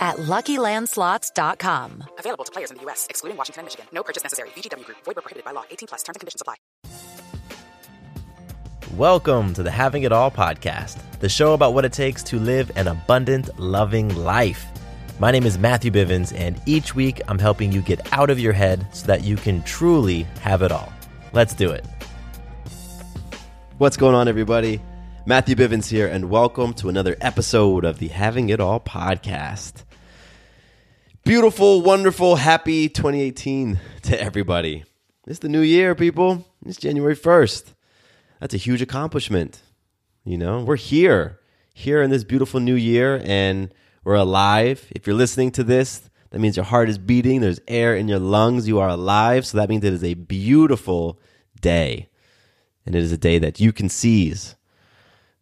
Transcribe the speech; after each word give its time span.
at 0.00 0.16
LuckyLandSlots.com. 0.16 2.04
Available 2.18 2.44
to 2.44 2.52
players 2.52 2.70
in 2.70 2.78
the 2.78 2.82
U.S., 2.84 3.06
excluding 3.08 3.36
Washington 3.36 3.60
and 3.60 3.66
Michigan. 3.66 3.86
No 3.92 4.02
purchase 4.02 4.22
necessary. 4.22 4.48
VGW 4.50 4.84
Group. 4.84 4.98
Void 5.04 5.16
where 5.16 5.22
prohibited 5.22 5.44
by 5.44 5.52
law. 5.52 5.64
18 5.70 5.86
plus. 5.88 6.02
Terms 6.02 6.16
and 6.16 6.20
conditions 6.20 6.40
apply. 6.40 6.56
Welcome 8.96 9.54
to 9.54 9.62
the 9.62 9.70
Having 9.70 10.02
It 10.02 10.10
All 10.10 10.32
podcast, 10.32 10.98
the 11.20 11.28
show 11.28 11.54
about 11.54 11.74
what 11.74 11.84
it 11.84 11.92
takes 11.92 12.24
to 12.24 12.40
live 12.40 12.72
an 12.74 12.88
abundant, 12.88 13.56
loving 13.58 14.08
life. 14.16 14.66
My 15.20 15.30
name 15.30 15.44
is 15.44 15.58
Matthew 15.58 15.92
Bivens, 15.92 16.36
and 16.36 16.60
each 16.66 16.94
week 16.94 17.20
I'm 17.28 17.38
helping 17.38 17.70
you 17.70 17.82
get 17.82 18.12
out 18.12 18.30
of 18.30 18.40
your 18.40 18.52
head 18.52 18.84
so 18.92 19.06
that 19.06 19.22
you 19.22 19.36
can 19.36 19.62
truly 19.62 20.22
have 20.40 20.62
it 20.62 20.72
all. 20.72 20.92
Let's 21.32 21.54
do 21.54 21.70
it. 21.70 21.86
What's 23.78 23.96
going 23.96 24.16
on, 24.16 24.26
everybody? 24.26 24.80
Matthew 25.24 25.54
Bivens 25.54 25.88
here, 25.88 26.08
and 26.08 26.28
welcome 26.28 26.74
to 26.74 26.88
another 26.88 27.16
episode 27.20 27.84
of 27.84 27.98
the 27.98 28.08
Having 28.08 28.48
It 28.48 28.58
All 28.58 28.80
podcast. 28.80 29.84
Beautiful, 31.24 31.82
wonderful, 31.82 32.36
happy 32.36 32.88
2018 32.88 33.78
to 34.04 34.20
everybody. 34.20 34.84
It's 35.26 35.40
the 35.40 35.50
new 35.50 35.60
year, 35.60 35.94
people. 35.94 36.46
It's 36.64 36.78
January 36.78 37.14
1st. 37.14 37.74
That's 38.40 38.54
a 38.54 38.56
huge 38.56 38.80
accomplishment. 38.80 39.60
You 40.24 40.38
know, 40.38 40.64
we're 40.64 40.76
here, 40.76 41.38
here 41.74 42.00
in 42.00 42.08
this 42.08 42.24
beautiful 42.24 42.58
new 42.58 42.74
year, 42.74 43.20
and 43.22 43.72
we're 44.02 44.14
alive. 44.14 44.86
If 44.92 45.06
you're 45.06 45.14
listening 45.14 45.50
to 45.52 45.62
this, 45.62 46.08
that 46.30 46.40
means 46.40 46.56
your 46.56 46.64
heart 46.64 46.88
is 46.88 46.96
beating, 46.96 47.42
there's 47.42 47.60
air 47.68 47.94
in 47.94 48.08
your 48.08 48.18
lungs, 48.18 48.66
you 48.66 48.78
are 48.80 48.88
alive. 48.88 49.44
So 49.44 49.58
that 49.58 49.68
means 49.68 49.84
it 49.84 49.92
is 49.92 50.02
a 50.02 50.14
beautiful 50.14 51.20
day. 51.60 52.08
And 52.86 52.94
it 52.94 53.02
is 53.02 53.12
a 53.12 53.18
day 53.18 53.38
that 53.38 53.60
you 53.60 53.74
can 53.74 53.90
seize. 53.90 54.56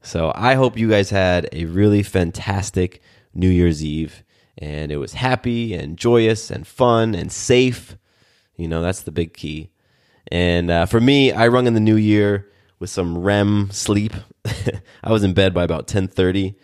So 0.02 0.32
I 0.34 0.54
hope 0.54 0.76
you 0.76 0.90
guys 0.90 1.10
had 1.10 1.48
a 1.52 1.66
really 1.66 2.02
fantastic 2.02 3.00
New 3.32 3.48
Year's 3.48 3.84
Eve 3.84 4.24
and 4.59 4.91
it 4.91 4.97
was 4.97 5.14
happy 5.14 5.73
and 5.73 5.97
joyous 5.97 6.51
and 6.51 6.67
fun 6.67 7.14
and 7.14 7.31
safe. 7.33 7.97
You 8.56 8.69
know, 8.69 8.83
that's 8.83 9.03
the 9.03 9.12
big 9.12 9.33
key. 9.33 9.70
And 10.31 10.70
uh, 10.70 10.87
for 10.87 11.01
me, 11.01 11.33
I 11.33 11.48
rung 11.48 11.67
in 11.67 11.75
the 11.75 11.81
new 11.81 11.97
year 11.97 12.51
with 12.79 12.91
some 12.91 13.19
REM 13.19 13.70
sleep. 13.70 14.12
I 15.03 15.12
was 15.12 15.23
in 15.23 15.33
bed 15.33 15.55
by 15.55 15.64
about 15.64 15.86
10:30, 15.86 16.55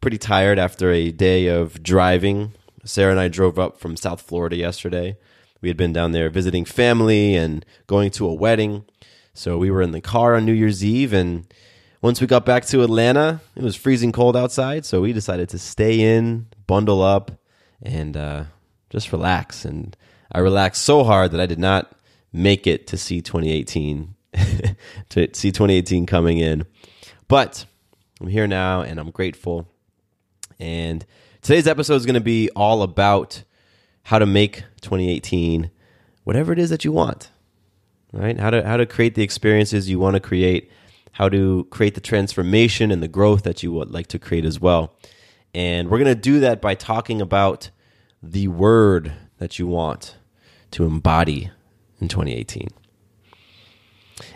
pretty 0.00 0.18
tired 0.18 0.58
after 0.58 0.90
a 0.90 1.10
day 1.10 1.48
of 1.48 1.82
driving. 1.82 2.52
Sarah 2.84 3.10
and 3.10 3.20
I 3.20 3.28
drove 3.28 3.58
up 3.58 3.78
from 3.78 3.96
South 3.96 4.22
Florida 4.22 4.56
yesterday. 4.56 5.16
We 5.60 5.68
had 5.68 5.76
been 5.76 5.92
down 5.92 6.12
there 6.12 6.28
visiting 6.28 6.64
family 6.64 7.34
and 7.34 7.64
going 7.86 8.10
to 8.12 8.28
a 8.28 8.34
wedding. 8.34 8.84
So 9.32 9.58
we 9.58 9.70
were 9.70 9.82
in 9.82 9.92
the 9.92 10.00
car 10.00 10.34
on 10.36 10.44
New 10.44 10.52
Year's 10.52 10.84
Eve 10.84 11.12
and 11.12 11.46
once 12.04 12.20
we 12.20 12.26
got 12.26 12.44
back 12.44 12.66
to 12.66 12.82
Atlanta, 12.82 13.40
it 13.56 13.62
was 13.62 13.74
freezing 13.74 14.12
cold 14.12 14.36
outside, 14.36 14.84
so 14.84 15.00
we 15.00 15.10
decided 15.14 15.48
to 15.48 15.58
stay 15.58 16.18
in, 16.18 16.46
bundle 16.66 17.02
up, 17.02 17.30
and 17.80 18.14
uh, 18.14 18.44
just 18.90 19.10
relax. 19.10 19.64
And 19.64 19.96
I 20.30 20.40
relaxed 20.40 20.82
so 20.82 21.02
hard 21.02 21.30
that 21.30 21.40
I 21.40 21.46
did 21.46 21.58
not 21.58 21.90
make 22.30 22.66
it 22.66 22.86
to 22.88 22.98
see 22.98 23.22
2018, 23.22 24.14
to 25.08 25.28
see 25.32 25.50
2018 25.50 26.04
coming 26.04 26.36
in. 26.36 26.66
But 27.26 27.64
I'm 28.20 28.28
here 28.28 28.46
now, 28.46 28.82
and 28.82 29.00
I'm 29.00 29.10
grateful. 29.10 29.66
And 30.60 31.06
today's 31.40 31.66
episode 31.66 31.94
is 31.94 32.04
going 32.04 32.16
to 32.16 32.20
be 32.20 32.50
all 32.50 32.82
about 32.82 33.44
how 34.02 34.18
to 34.18 34.26
make 34.26 34.56
2018 34.82 35.70
whatever 36.24 36.52
it 36.52 36.58
is 36.58 36.68
that 36.68 36.84
you 36.84 36.92
want. 36.92 37.30
Right? 38.12 38.38
How 38.38 38.50
to 38.50 38.62
how 38.62 38.76
to 38.76 38.84
create 38.84 39.14
the 39.14 39.22
experiences 39.22 39.88
you 39.88 39.98
want 39.98 40.16
to 40.16 40.20
create 40.20 40.70
how 41.14 41.28
to 41.28 41.66
create 41.70 41.94
the 41.94 42.00
transformation 42.00 42.90
and 42.90 43.02
the 43.02 43.08
growth 43.08 43.44
that 43.44 43.62
you 43.62 43.72
would 43.72 43.90
like 43.90 44.08
to 44.08 44.18
create 44.18 44.44
as 44.44 44.60
well. 44.60 44.96
And 45.54 45.88
we're 45.88 45.98
going 45.98 46.14
to 46.14 46.20
do 46.20 46.40
that 46.40 46.60
by 46.60 46.74
talking 46.74 47.20
about 47.20 47.70
the 48.20 48.48
word 48.48 49.12
that 49.38 49.58
you 49.58 49.68
want 49.68 50.16
to 50.72 50.84
embody 50.84 51.50
in 52.00 52.08
2018. 52.08 52.68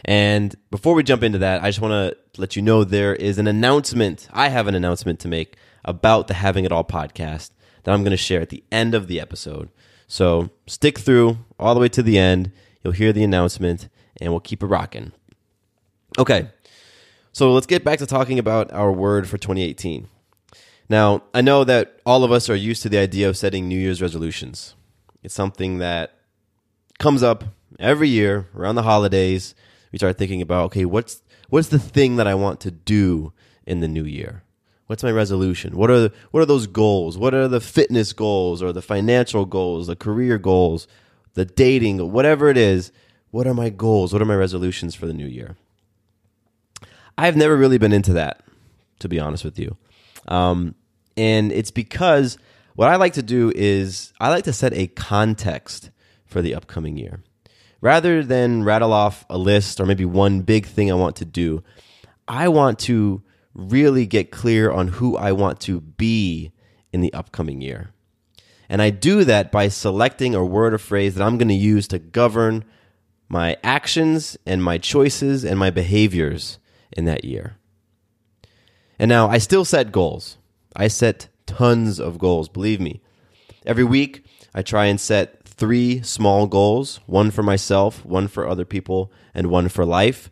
And 0.04 0.54
before 0.70 0.94
we 0.94 1.02
jump 1.02 1.24
into 1.24 1.38
that, 1.38 1.64
I 1.64 1.68
just 1.68 1.80
want 1.80 1.92
to 1.92 2.40
let 2.40 2.54
you 2.54 2.62
know 2.62 2.84
there 2.84 3.14
is 3.14 3.38
an 3.38 3.48
announcement. 3.48 4.28
I 4.32 4.48
have 4.48 4.68
an 4.68 4.76
announcement 4.76 5.18
to 5.20 5.28
make 5.28 5.56
about 5.84 6.28
the 6.28 6.34
Having 6.34 6.64
It 6.64 6.70
All 6.70 6.84
podcast 6.84 7.50
that 7.82 7.92
I'm 7.92 8.02
going 8.02 8.12
to 8.12 8.16
share 8.16 8.40
at 8.40 8.50
the 8.50 8.62
end 8.70 8.94
of 8.94 9.08
the 9.08 9.20
episode. 9.20 9.70
So 10.06 10.50
stick 10.68 10.98
through 10.98 11.38
all 11.58 11.74
the 11.74 11.80
way 11.80 11.88
to 11.88 12.04
the 12.04 12.18
end. 12.18 12.52
You'll 12.84 12.92
hear 12.92 13.12
the 13.12 13.24
announcement 13.24 13.88
and 14.20 14.32
we'll 14.32 14.40
keep 14.40 14.62
it 14.62 14.66
rocking. 14.66 15.10
Okay, 16.18 16.50
so 17.38 17.53
let's 17.53 17.66
get 17.66 17.84
back 17.84 18.00
to 18.00 18.06
talking 18.06 18.41
about 18.41 18.72
our 18.72 18.91
word 18.91 19.28
for 19.28 19.38
2018. 19.38 20.09
Now, 20.88 21.22
I 21.32 21.41
know 21.41 21.62
that 21.62 22.00
all 22.04 22.25
of 22.25 22.32
us 22.32 22.50
are 22.50 22.56
used 22.56 22.82
to 22.82 22.88
the 22.88 22.99
idea 22.99 23.28
of 23.28 23.37
setting 23.37 23.69
New 23.69 23.78
Year's 23.78 24.03
resolutions. 24.03 24.75
It's 25.22 25.34
something 25.34 25.78
that 25.78 26.19
comes 26.99 27.22
up 27.22 27.44
every 27.78 28.09
year 28.09 28.49
around 28.56 28.75
the 28.75 28.82
holidays. 28.82 29.54
We 29.93 29.99
start 29.99 30.19
thinking 30.19 30.43
about, 30.43 30.65
okay, 30.65 30.84
what's 30.84 31.22
what's 31.49 31.69
the 31.69 31.78
thing 31.78 32.16
that 32.16 32.26
I 32.26 32.34
want 32.34 32.59
to 32.62 32.72
do 32.72 33.32
in 33.65 33.78
the 33.78 33.87
new 33.87 34.05
year? 34.05 34.43
What's 34.88 35.05
my 35.05 35.12
resolution? 35.12 35.76
What 35.76 35.93
are 35.93 36.00
the, 36.00 36.12
what 36.32 36.41
are 36.41 36.47
those 36.47 36.66
goals? 36.66 37.16
What 37.16 37.34
are 37.34 37.47
the 37.47 37.60
fitness 37.60 38.12
goals 38.12 38.65
or 38.65 38.72
the 38.72 38.82
financial 38.82 39.44
goals, 39.44 39.87
the 39.87 39.94
career 39.94 40.38
goals, 40.38 40.88
the 41.34 41.44
dating, 41.44 42.10
whatever 42.10 42.49
it 42.49 42.56
is? 42.56 42.91
What 43.31 43.47
are 43.47 43.55
my 43.55 43.70
goals? 43.70 44.12
What 44.12 44.20
are 44.22 44.25
my 44.25 44.34
resolutions 44.34 44.97
for 44.97 45.06
the 45.06 45.15
new 45.15 45.28
year? 45.28 45.55
I've 47.18 47.36
never 47.36 47.56
really 47.56 47.78
been 47.78 47.92
into 47.92 48.12
that, 48.12 48.42
to 49.00 49.08
be 49.08 49.18
honest 49.18 49.44
with 49.44 49.58
you. 49.58 49.76
Um, 50.28 50.76
and 51.16 51.50
it's 51.50 51.72
because 51.72 52.38
what 52.76 52.88
I 52.88 52.94
like 52.94 53.14
to 53.14 53.24
do 53.24 53.52
is 53.56 54.12
I 54.20 54.28
like 54.28 54.44
to 54.44 54.52
set 54.52 54.72
a 54.72 54.86
context 54.86 55.90
for 56.26 56.40
the 56.40 56.54
upcoming 56.54 56.96
year. 56.96 57.24
Rather 57.80 58.22
than 58.22 58.62
rattle 58.62 58.92
off 58.92 59.26
a 59.28 59.36
list 59.36 59.80
or 59.80 59.86
maybe 59.86 60.04
one 60.04 60.42
big 60.42 60.64
thing 60.64 60.92
I 60.92 60.94
want 60.94 61.16
to 61.16 61.24
do, 61.24 61.64
I 62.28 62.48
want 62.48 62.78
to 62.80 63.22
really 63.52 64.06
get 64.06 64.30
clear 64.30 64.70
on 64.70 64.86
who 64.86 65.16
I 65.16 65.32
want 65.32 65.58
to 65.62 65.80
be 65.80 66.52
in 66.92 67.00
the 67.00 67.12
upcoming 67.12 67.60
year. 67.60 67.90
And 68.68 68.80
I 68.80 68.90
do 68.90 69.24
that 69.24 69.50
by 69.50 69.68
selecting 69.68 70.36
a 70.36 70.44
word 70.44 70.72
or 70.72 70.78
phrase 70.78 71.16
that 71.16 71.24
I'm 71.24 71.36
going 71.36 71.48
to 71.48 71.54
use 71.54 71.88
to 71.88 71.98
govern 71.98 72.64
my 73.28 73.56
actions 73.64 74.37
and 74.46 74.62
my 74.62 74.78
choices 74.78 75.44
and 75.44 75.58
my 75.58 75.70
behaviors 75.70 76.60
in 76.93 77.05
that 77.05 77.25
year. 77.25 77.56
And 78.99 79.08
now 79.08 79.29
I 79.29 79.38
still 79.38 79.64
set 79.64 79.93
goals. 79.93 80.37
I 80.75 80.88
set 80.88 81.29
tons 81.46 81.99
of 81.99 82.19
goals, 82.19 82.49
believe 82.49 82.81
me. 82.81 83.00
Every 83.64 83.85
week, 83.85 84.25
I 84.55 84.62
try 84.62 84.87
and 84.87 85.00
set 85.00 85.44
three 85.44 86.02
small 86.02 86.46
goals 86.46 87.00
one 87.06 87.31
for 87.31 87.43
myself, 87.43 88.05
one 88.05 88.29
for 88.29 88.46
other 88.46 88.64
people, 88.64 89.12
and 89.35 89.49
one 89.49 89.69
for 89.69 89.85
life. 89.85 90.31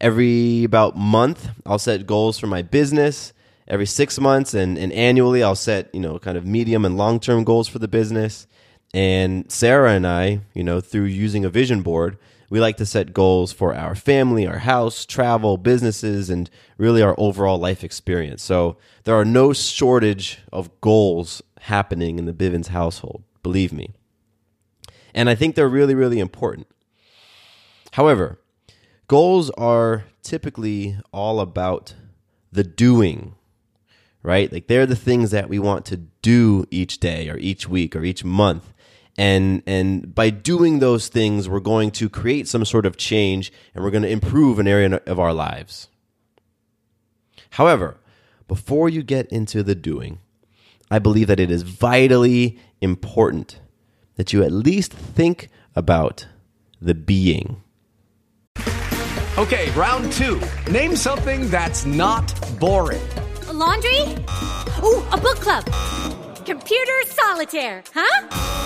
Every 0.00 0.64
about 0.64 0.96
month, 0.96 1.48
I'll 1.64 1.78
set 1.78 2.06
goals 2.06 2.38
for 2.38 2.46
my 2.46 2.62
business. 2.62 3.32
Every 3.68 3.86
six 3.86 4.20
months 4.20 4.54
and, 4.54 4.78
and 4.78 4.92
annually, 4.92 5.42
I'll 5.42 5.56
set, 5.56 5.92
you 5.94 6.00
know, 6.00 6.18
kind 6.18 6.38
of 6.38 6.46
medium 6.46 6.84
and 6.84 6.96
long 6.96 7.18
term 7.18 7.44
goals 7.44 7.68
for 7.68 7.78
the 7.78 7.88
business. 7.88 8.46
And 8.94 9.50
Sarah 9.50 9.92
and 9.92 10.06
I, 10.06 10.40
you 10.54 10.62
know, 10.62 10.80
through 10.80 11.04
using 11.04 11.44
a 11.44 11.50
vision 11.50 11.82
board, 11.82 12.16
we 12.48 12.60
like 12.60 12.76
to 12.76 12.86
set 12.86 13.12
goals 13.12 13.52
for 13.52 13.74
our 13.74 13.94
family, 13.94 14.46
our 14.46 14.58
house, 14.58 15.04
travel, 15.04 15.56
businesses, 15.56 16.30
and 16.30 16.48
really 16.78 17.02
our 17.02 17.14
overall 17.18 17.58
life 17.58 17.82
experience. 17.82 18.42
So 18.42 18.76
there 19.04 19.16
are 19.16 19.24
no 19.24 19.52
shortage 19.52 20.40
of 20.52 20.80
goals 20.80 21.42
happening 21.62 22.18
in 22.18 22.26
the 22.26 22.32
Bivens 22.32 22.68
household, 22.68 23.24
believe 23.42 23.72
me. 23.72 23.94
And 25.14 25.28
I 25.28 25.34
think 25.34 25.54
they're 25.54 25.68
really, 25.68 25.94
really 25.94 26.20
important. 26.20 26.66
However, 27.92 28.38
goals 29.08 29.50
are 29.50 30.04
typically 30.22 30.98
all 31.12 31.40
about 31.40 31.94
the 32.52 32.64
doing, 32.64 33.34
right? 34.22 34.52
Like 34.52 34.66
they're 34.66 34.86
the 34.86 34.94
things 34.94 35.30
that 35.30 35.48
we 35.48 35.58
want 35.58 35.84
to 35.86 35.96
do 35.96 36.66
each 36.70 36.98
day 37.00 37.28
or 37.28 37.38
each 37.38 37.68
week 37.68 37.96
or 37.96 38.04
each 38.04 38.24
month. 38.24 38.72
And, 39.18 39.62
and 39.66 40.14
by 40.14 40.30
doing 40.30 40.78
those 40.78 41.08
things, 41.08 41.48
we're 41.48 41.60
going 41.60 41.90
to 41.92 42.08
create 42.08 42.48
some 42.48 42.64
sort 42.64 42.84
of 42.84 42.96
change 42.96 43.52
and 43.74 43.82
we're 43.82 43.90
going 43.90 44.02
to 44.02 44.10
improve 44.10 44.58
an 44.58 44.68
area 44.68 45.00
of 45.06 45.18
our 45.18 45.32
lives. 45.32 45.88
However, 47.50 47.96
before 48.48 48.88
you 48.88 49.02
get 49.02 49.26
into 49.32 49.62
the 49.62 49.74
doing, 49.74 50.18
I 50.90 50.98
believe 50.98 51.26
that 51.28 51.40
it 51.40 51.50
is 51.50 51.62
vitally 51.62 52.58
important 52.80 53.60
that 54.16 54.32
you 54.32 54.42
at 54.42 54.52
least 54.52 54.92
think 54.92 55.48
about 55.74 56.26
the 56.80 56.94
being. 56.94 57.62
Okay, 59.38 59.70
round 59.72 60.12
two. 60.12 60.40
Name 60.70 60.96
something 60.96 61.50
that's 61.50 61.84
not 61.84 62.32
boring. 62.58 63.02
A 63.48 63.52
laundry? 63.52 64.00
Ooh, 64.82 65.04
a 65.12 65.18
book 65.20 65.36
club. 65.36 65.64
Computer 66.46 67.02
solitaire, 67.06 67.82
huh? 67.92 68.65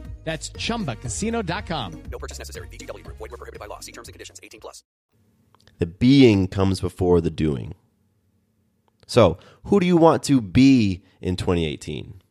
That's 0.23 0.51
chumbacasino.com. 0.51 2.03
No 2.11 2.19
purchase 2.19 2.37
necessary. 2.37 2.67
VGW 2.69 3.03
Group. 3.03 3.17
Void 3.17 3.31
were 3.31 3.37
prohibited 3.37 3.59
by 3.59 3.65
law. 3.65 3.79
See 3.79 3.91
terms 3.91 4.07
and 4.07 4.13
conditions. 4.13 4.39
18 4.41 4.61
plus. 4.61 4.83
The 5.79 5.87
being 5.87 6.47
comes 6.47 6.79
before 6.79 7.21
the 7.21 7.31
doing. 7.31 7.73
So, 9.07 9.37
who 9.65 9.79
do 9.79 9.85
you 9.85 9.97
want 9.97 10.23
to 10.23 10.39
be 10.39 11.03
in 11.19 11.35
2018? 11.35 12.21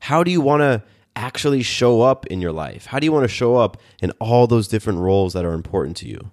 How 0.00 0.24
do 0.24 0.30
you 0.30 0.40
want 0.40 0.62
to 0.62 0.82
actually 1.14 1.62
show 1.62 2.02
up 2.02 2.26
in 2.26 2.40
your 2.40 2.52
life? 2.52 2.86
How 2.86 2.98
do 2.98 3.04
you 3.04 3.12
want 3.12 3.24
to 3.24 3.28
show 3.28 3.56
up 3.56 3.76
in 4.00 4.12
all 4.12 4.46
those 4.46 4.68
different 4.68 5.00
roles 5.00 5.34
that 5.34 5.44
are 5.44 5.52
important 5.52 5.96
to 5.98 6.08
you? 6.08 6.30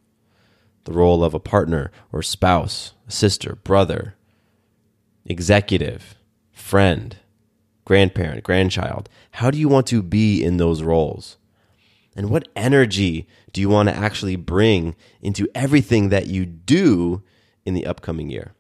The 0.86 0.94
role 0.94 1.24
of 1.24 1.34
a 1.34 1.40
partner 1.40 1.92
or 2.12 2.22
spouse, 2.22 2.94
sister, 3.08 3.56
brother, 3.64 4.16
executive, 5.25 6.16
friend, 6.52 7.18
grandparent, 7.86 8.44
grandchild. 8.44 9.10
How 9.32 9.52
do 9.52 9.58
you 9.58 9.68
want 9.68 9.88
to 9.88 10.02
be 10.02 10.44
in 10.44 10.58
those 10.58 10.82
roles? 10.82 11.38
And 12.16 12.30
what 12.30 12.48
energy 12.56 13.28
do 13.52 13.62
you 13.62 13.70
want 13.70 13.90
to 13.90 13.96
actually 13.96 14.36
bring 14.36 14.96
into 15.22 15.48
everything 15.56 16.10
that 16.10 16.28
you 16.28 16.46
do 16.46 17.24
in 17.66 17.74
the 17.74 17.86
upcoming 17.86 18.30
year? 18.30 18.54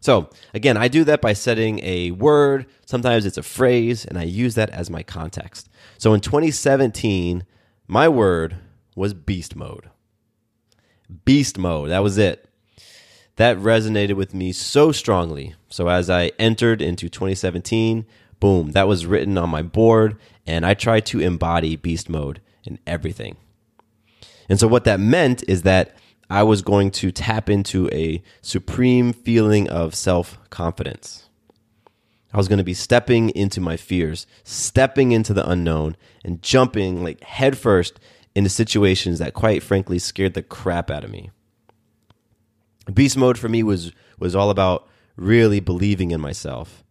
So, 0.00 0.30
again, 0.54 0.78
I 0.78 0.88
do 0.88 1.04
that 1.04 1.20
by 1.20 1.34
setting 1.34 1.78
a 1.82 2.12
word, 2.12 2.66
sometimes 2.86 3.26
it's 3.26 3.36
a 3.36 3.42
phrase, 3.42 4.06
and 4.06 4.18
I 4.18 4.22
use 4.22 4.54
that 4.54 4.70
as 4.70 4.88
my 4.88 5.02
context. 5.02 5.68
So 5.98 6.14
in 6.14 6.20
2017, 6.20 7.44
my 7.86 8.08
word 8.08 8.56
was 8.96 9.12
beast 9.12 9.54
mode. 9.54 9.90
Beast 11.26 11.58
mode, 11.58 11.90
that 11.90 12.02
was 12.02 12.16
it. 12.16 12.48
That 13.40 13.56
resonated 13.56 14.16
with 14.16 14.34
me 14.34 14.52
so 14.52 14.92
strongly. 14.92 15.54
So 15.70 15.88
as 15.88 16.10
I 16.10 16.32
entered 16.38 16.82
into 16.82 17.08
2017, 17.08 18.04
boom, 18.38 18.72
that 18.72 18.86
was 18.86 19.06
written 19.06 19.38
on 19.38 19.48
my 19.48 19.62
board, 19.62 20.18
and 20.46 20.66
I 20.66 20.74
tried 20.74 21.06
to 21.06 21.20
embody 21.20 21.74
beast 21.74 22.10
mode 22.10 22.42
in 22.64 22.78
everything. 22.86 23.38
And 24.50 24.60
so 24.60 24.68
what 24.68 24.84
that 24.84 25.00
meant 25.00 25.42
is 25.48 25.62
that 25.62 25.96
I 26.28 26.42
was 26.42 26.60
going 26.60 26.90
to 26.90 27.10
tap 27.10 27.48
into 27.48 27.88
a 27.92 28.22
supreme 28.42 29.14
feeling 29.14 29.70
of 29.70 29.94
self 29.94 30.38
confidence. 30.50 31.30
I 32.34 32.36
was 32.36 32.46
going 32.46 32.58
to 32.58 32.62
be 32.62 32.74
stepping 32.74 33.30
into 33.30 33.62
my 33.62 33.78
fears, 33.78 34.26
stepping 34.44 35.12
into 35.12 35.32
the 35.32 35.48
unknown, 35.48 35.96
and 36.22 36.42
jumping 36.42 37.02
like 37.02 37.24
headfirst 37.24 37.98
into 38.34 38.50
situations 38.50 39.18
that 39.18 39.32
quite 39.32 39.62
frankly 39.62 39.98
scared 39.98 40.34
the 40.34 40.42
crap 40.42 40.90
out 40.90 41.04
of 41.04 41.10
me. 41.10 41.30
Beast 42.92 43.16
mode 43.16 43.38
for 43.38 43.48
me 43.48 43.62
was 43.62 43.92
was 44.18 44.34
all 44.34 44.50
about 44.50 44.88
really 45.16 45.60
believing 45.60 46.10
in 46.10 46.20
myself 46.20 46.84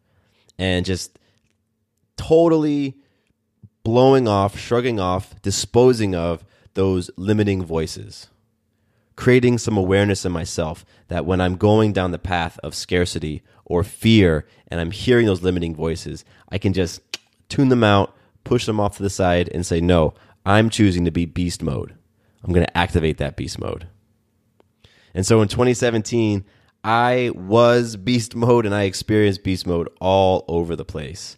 and 0.58 0.86
just 0.86 1.18
totally 2.18 2.96
blowing 3.84 4.28
off, 4.28 4.58
shrugging 4.58 5.00
off, 5.00 5.42
disposing 5.42 6.16
of 6.16 6.44
those 6.74 7.10
limiting 7.18 7.64
voices 7.64 8.28
creating 9.20 9.58
some 9.58 9.76
awareness 9.76 10.24
in 10.24 10.32
myself 10.32 10.86
that 11.10 11.26
when 11.26 11.42
I'm 11.42 11.58
going 11.58 11.92
down 11.92 12.12
the 12.12 12.18
path 12.18 12.58
of 12.64 12.74
scarcity 12.74 13.44
or 13.66 13.84
fear 13.84 14.48
and 14.70 14.80
I'm 14.80 14.92
hearing 14.92 15.26
those 15.26 15.42
limiting 15.42 15.76
voices, 15.76 16.24
I 16.48 16.58
can 16.58 16.72
just 16.72 17.02
tune 17.50 17.68
them 17.68 17.84
out, 17.84 18.16
push 18.46 18.66
them 18.66 18.80
off 18.80 18.96
to 18.96 19.04
the 19.04 19.10
side, 19.10 19.50
and 19.54 19.66
say, 19.66 19.82
no, 19.82 20.14
I'm 20.46 20.70
choosing 20.70 21.04
to 21.04 21.12
be 21.12 21.26
beast 21.26 21.62
mode. 21.62 21.96
I'm 22.46 22.54
going 22.54 22.66
to 22.66 22.78
activate 22.78 23.18
that 23.18 23.36
beast 23.36 23.60
mode. 23.60 23.88
And 25.20 25.26
so 25.26 25.42
in 25.42 25.50
2017, 25.50 26.46
I 26.82 27.32
was 27.36 27.98
beast 27.98 28.38
mode 28.38 28.66
and 28.66 28.74
I 28.74 28.84
experienced 28.84 29.44
beast 29.44 29.68
mode 29.68 29.90
all 30.00 30.46
over 30.48 30.78
the 30.78 30.86
place. 30.86 31.38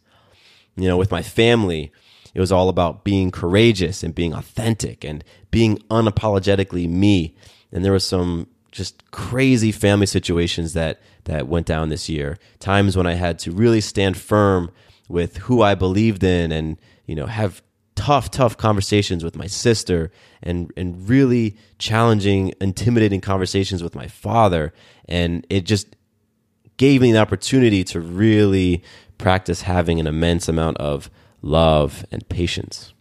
You 0.75 0.87
know, 0.87 0.97
with 0.97 1.09
my 1.09 1.23
family, 1.23 1.91
it 2.35 2.39
was 2.39 2.51
all 2.51 2.69
about 2.69 3.03
being 3.03 3.31
courageous 3.31 4.03
and 4.03 4.13
being 4.13 4.35
authentic 4.35 5.03
and 5.03 5.23
being 5.49 5.79
unapologetically 5.89 6.87
me 6.87 7.35
and 7.71 7.83
there 7.83 7.91
was 7.91 8.05
some 8.05 8.47
just 8.71 9.09
crazy 9.09 9.71
family 9.71 10.05
situations 10.05 10.73
that 10.73 11.01
that 11.23 11.47
went 11.47 11.65
down 11.65 11.89
this 11.89 12.07
year. 12.07 12.37
Times 12.59 12.95
when 12.95 13.07
I 13.07 13.13
had 13.13 13.39
to 13.39 13.51
really 13.51 13.81
stand 13.81 14.15
firm 14.15 14.69
with 15.09 15.37
who 15.37 15.63
I 15.63 15.73
believed 15.73 16.23
in, 16.23 16.51
and 16.51 16.77
you 17.07 17.15
know 17.15 17.25
have 17.25 17.63
tough, 17.95 18.31
tough 18.31 18.57
conversations 18.57 19.23
with 19.23 19.35
my 19.35 19.47
sister, 19.47 20.11
and 20.41 20.71
and 20.75 21.07
really 21.07 21.57
challenging, 21.77 22.53
intimidating 22.61 23.21
conversations 23.21 23.83
with 23.83 23.95
my 23.95 24.07
father, 24.07 24.73
and 25.05 25.45
it 25.49 25.65
just 25.65 25.95
gave 26.77 27.01
me 27.01 27.11
the 27.11 27.19
opportunity 27.19 27.83
to 27.83 27.99
really 27.99 28.83
practice 29.17 29.61
having 29.61 29.99
an 29.99 30.07
immense 30.07 30.49
amount 30.49 30.77
of 30.77 31.09
love 31.41 32.05
and 32.11 32.27
patience. 32.27 32.93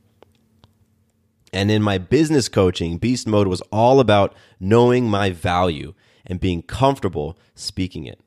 And 1.52 1.70
in 1.70 1.82
my 1.82 1.98
business 1.98 2.48
coaching, 2.48 2.98
Beast 2.98 3.26
Mode 3.26 3.48
was 3.48 3.60
all 3.72 3.98
about 4.00 4.34
knowing 4.60 5.08
my 5.08 5.30
value 5.30 5.94
and 6.26 6.38
being 6.38 6.62
comfortable 6.62 7.38
speaking 7.54 8.04
it. 8.04 8.20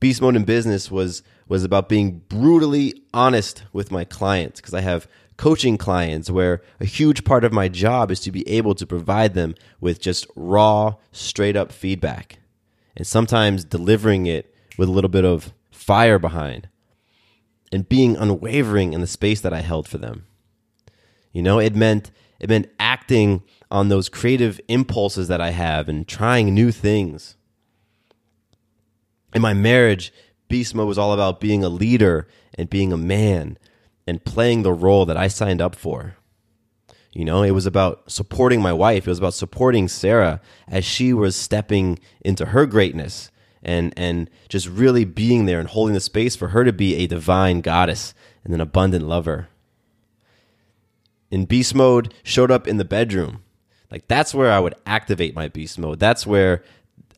Beast 0.00 0.22
Mode 0.22 0.36
in 0.36 0.44
business 0.44 0.90
was 0.90 1.22
was 1.48 1.64
about 1.64 1.88
being 1.88 2.22
brutally 2.28 3.02
honest 3.12 3.64
with 3.72 3.90
my 3.90 4.04
clients 4.04 4.60
because 4.60 4.74
I 4.74 4.80
have 4.80 5.06
coaching 5.36 5.76
clients 5.76 6.30
where 6.30 6.62
a 6.80 6.84
huge 6.84 7.24
part 7.24 7.44
of 7.44 7.52
my 7.52 7.68
job 7.68 8.10
is 8.10 8.20
to 8.20 8.30
be 8.30 8.48
able 8.48 8.74
to 8.74 8.86
provide 8.86 9.34
them 9.34 9.54
with 9.80 10.00
just 10.00 10.26
raw, 10.36 10.94
straight 11.12 11.56
up 11.56 11.72
feedback 11.72 12.38
and 12.96 13.06
sometimes 13.06 13.64
delivering 13.64 14.26
it 14.26 14.54
with 14.78 14.88
a 14.88 14.92
little 14.92 15.10
bit 15.10 15.24
of 15.24 15.52
fire 15.70 16.18
behind 16.18 16.68
and 17.72 17.88
being 17.88 18.16
unwavering 18.16 18.92
in 18.92 19.00
the 19.00 19.06
space 19.06 19.40
that 19.40 19.52
I 19.52 19.60
held 19.60 19.88
for 19.88 19.98
them. 19.98 20.26
You 21.32 21.42
know, 21.42 21.58
it 21.58 21.74
meant 21.74 22.10
it 22.40 22.48
meant 22.48 22.70
acting 22.78 23.42
on 23.70 23.88
those 23.88 24.08
creative 24.08 24.60
impulses 24.68 25.28
that 25.28 25.40
I 25.40 25.50
have 25.50 25.88
and 25.88 26.06
trying 26.06 26.54
new 26.54 26.70
things. 26.70 27.36
In 29.34 29.42
my 29.42 29.52
marriage, 29.52 30.12
Beast 30.48 30.74
Mode 30.74 30.88
was 30.88 30.98
all 30.98 31.12
about 31.12 31.40
being 31.40 31.64
a 31.64 31.68
leader 31.68 32.28
and 32.56 32.70
being 32.70 32.92
a 32.92 32.96
man 32.96 33.58
and 34.06 34.24
playing 34.24 34.62
the 34.62 34.72
role 34.72 35.06
that 35.06 35.16
I 35.16 35.28
signed 35.28 35.60
up 35.60 35.74
for. 35.74 36.16
You 37.12 37.24
know, 37.24 37.42
it 37.42 37.52
was 37.52 37.66
about 37.66 38.10
supporting 38.10 38.60
my 38.60 38.72
wife. 38.72 39.06
It 39.06 39.10
was 39.10 39.18
about 39.18 39.34
supporting 39.34 39.88
Sarah 39.88 40.40
as 40.66 40.84
she 40.84 41.12
was 41.12 41.36
stepping 41.36 41.98
into 42.20 42.46
her 42.46 42.66
greatness 42.66 43.30
and 43.62 43.94
and 43.96 44.28
just 44.48 44.68
really 44.68 45.04
being 45.04 45.46
there 45.46 45.58
and 45.58 45.68
holding 45.68 45.94
the 45.94 46.00
space 46.00 46.36
for 46.36 46.48
her 46.48 46.64
to 46.64 46.72
be 46.72 46.96
a 46.96 47.06
divine 47.06 47.60
goddess 47.60 48.12
and 48.44 48.52
an 48.52 48.60
abundant 48.60 49.06
lover 49.06 49.48
in 51.34 51.46
beast 51.46 51.74
mode 51.74 52.14
showed 52.22 52.52
up 52.52 52.68
in 52.68 52.76
the 52.76 52.84
bedroom. 52.84 53.42
Like 53.90 54.06
that's 54.06 54.32
where 54.32 54.52
I 54.52 54.60
would 54.60 54.76
activate 54.86 55.34
my 55.34 55.48
beast 55.48 55.80
mode. 55.80 55.98
That's 55.98 56.24
where 56.26 56.62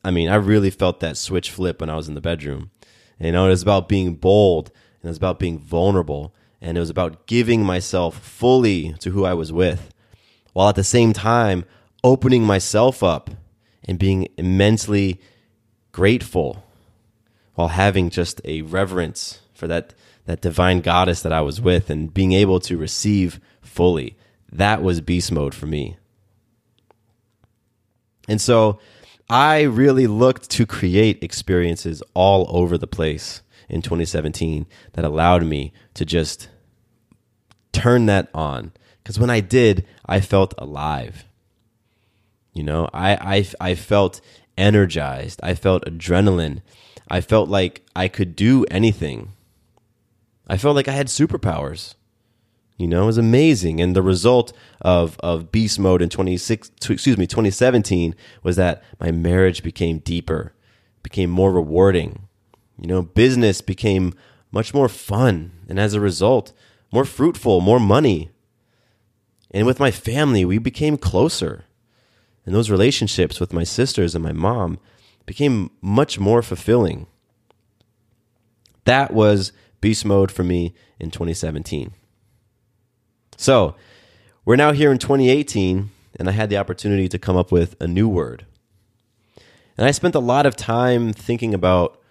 I 0.03 0.09
mean, 0.09 0.27
I 0.27 0.35
really 0.35 0.71
felt 0.71 1.01
that 1.01 1.17
switch 1.17 1.51
flip 1.51 1.81
when 1.81 1.89
I 1.89 1.95
was 1.95 2.07
in 2.07 2.15
the 2.15 2.21
bedroom. 2.21 2.71
You 3.19 3.31
know, 3.31 3.47
it 3.47 3.49
was 3.49 3.61
about 3.61 3.89
being 3.89 4.15
bold 4.15 4.71
and 5.01 5.05
it 5.05 5.09
was 5.09 5.17
about 5.17 5.39
being 5.39 5.59
vulnerable 5.59 6.33
and 6.61 6.77
it 6.77 6.79
was 6.79 6.89
about 6.89 7.27
giving 7.27 7.63
myself 7.63 8.19
fully 8.19 8.93
to 8.99 9.11
who 9.11 9.25
I 9.25 9.33
was 9.33 9.51
with 9.51 9.93
while 10.53 10.69
at 10.69 10.75
the 10.75 10.83
same 10.83 11.13
time 11.13 11.65
opening 12.03 12.43
myself 12.43 13.03
up 13.03 13.29
and 13.85 13.99
being 13.99 14.27
immensely 14.37 15.19
grateful 15.91 16.63
while 17.55 17.69
having 17.69 18.09
just 18.09 18.39
a 18.45 18.61
reverence 18.61 19.41
for 19.53 19.67
that 19.67 19.93
that 20.25 20.41
divine 20.41 20.81
goddess 20.81 21.21
that 21.21 21.31
I 21.31 21.41
was 21.41 21.61
with 21.61 21.89
and 21.89 22.13
being 22.13 22.33
able 22.33 22.59
to 22.59 22.77
receive 22.77 23.39
fully. 23.61 24.17
That 24.51 24.83
was 24.83 24.99
beast 24.99 25.31
mode 25.31 25.55
for 25.55 25.65
me. 25.65 25.97
And 28.27 28.41
so 28.41 28.77
I 29.29 29.63
really 29.63 30.07
looked 30.07 30.49
to 30.51 30.65
create 30.65 31.21
experiences 31.21 32.01
all 32.13 32.47
over 32.49 32.77
the 32.77 32.87
place 32.87 33.41
in 33.67 33.81
2017 33.81 34.65
that 34.93 35.03
allowed 35.03 35.45
me 35.45 35.73
to 35.95 36.05
just 36.05 36.47
turn 37.73 38.05
that 38.05 38.29
on. 38.33 38.71
Because 39.03 39.19
when 39.19 39.29
I 39.29 39.41
did, 39.41 39.85
I 40.05 40.21
felt 40.21 40.53
alive. 40.57 41.25
You 42.53 42.63
know, 42.63 42.89
I, 42.93 43.37
I, 43.37 43.47
I 43.71 43.75
felt 43.75 44.21
energized. 44.57 45.39
I 45.43 45.53
felt 45.53 45.85
adrenaline. 45.85 46.61
I 47.09 47.21
felt 47.21 47.49
like 47.49 47.85
I 47.95 48.07
could 48.07 48.35
do 48.35 48.65
anything. 48.71 49.33
I 50.47 50.57
felt 50.57 50.75
like 50.75 50.87
I 50.87 50.93
had 50.93 51.07
superpowers. 51.07 51.95
You 52.77 52.87
know, 52.87 53.03
it 53.03 53.07
was 53.07 53.17
amazing. 53.17 53.81
And 53.81 53.95
the 53.95 54.03
result 54.03 54.53
of, 54.81 55.17
of 55.19 55.51
beast 55.51 55.79
mode 55.79 56.01
in 56.01 56.09
26, 56.09 56.71
excuse 56.89 57.17
me, 57.17 57.25
2017 57.25 58.15
was 58.43 58.55
that 58.55 58.83
my 58.99 59.11
marriage 59.11 59.63
became 59.63 59.97
deeper, 59.99 60.53
became 61.01 61.31
more 61.31 61.51
rewarding. 61.51 62.27
You 62.79 62.87
know, 62.87 63.01
business 63.01 63.61
became 63.61 64.13
much 64.51 64.75
more 64.75 64.87
fun. 64.87 65.51
And 65.67 65.79
as 65.79 65.95
a 65.95 65.99
result, 65.99 66.53
more 66.91 67.05
fruitful, 67.05 67.61
more 67.61 67.79
money. 67.79 68.29
And 69.49 69.65
with 69.65 69.79
my 69.79 69.89
family, 69.89 70.45
we 70.45 70.59
became 70.59 70.97
closer. 70.97 71.65
And 72.45 72.53
those 72.53 72.69
relationships 72.69 73.39
with 73.39 73.53
my 73.53 73.63
sisters 73.63 74.13
and 74.13 74.23
my 74.23 74.31
mom 74.33 74.77
became 75.25 75.71
much 75.81 76.19
more 76.19 76.43
fulfilling. 76.43 77.07
That 78.85 79.13
was 79.13 79.51
beast 79.81 80.05
mode 80.05 80.31
for 80.31 80.43
me 80.43 80.75
in 80.99 81.11
2017. 81.11 81.91
So, 83.37 83.75
we're 84.45 84.55
now 84.55 84.71
here 84.71 84.91
in 84.91 84.97
2018, 84.97 85.91
and 86.19 86.27
I 86.27 86.31
had 86.31 86.49
the 86.49 86.57
opportunity 86.57 87.07
to 87.07 87.19
come 87.19 87.37
up 87.37 87.51
with 87.51 87.75
a 87.79 87.87
new 87.87 88.09
word. 88.09 88.45
And 89.77 89.85
I 89.85 89.91
spent 89.91 90.15
a 90.15 90.19
lot 90.19 90.47
of 90.47 90.55
time 90.55 91.13
thinking 91.13 91.53
about 91.53 92.01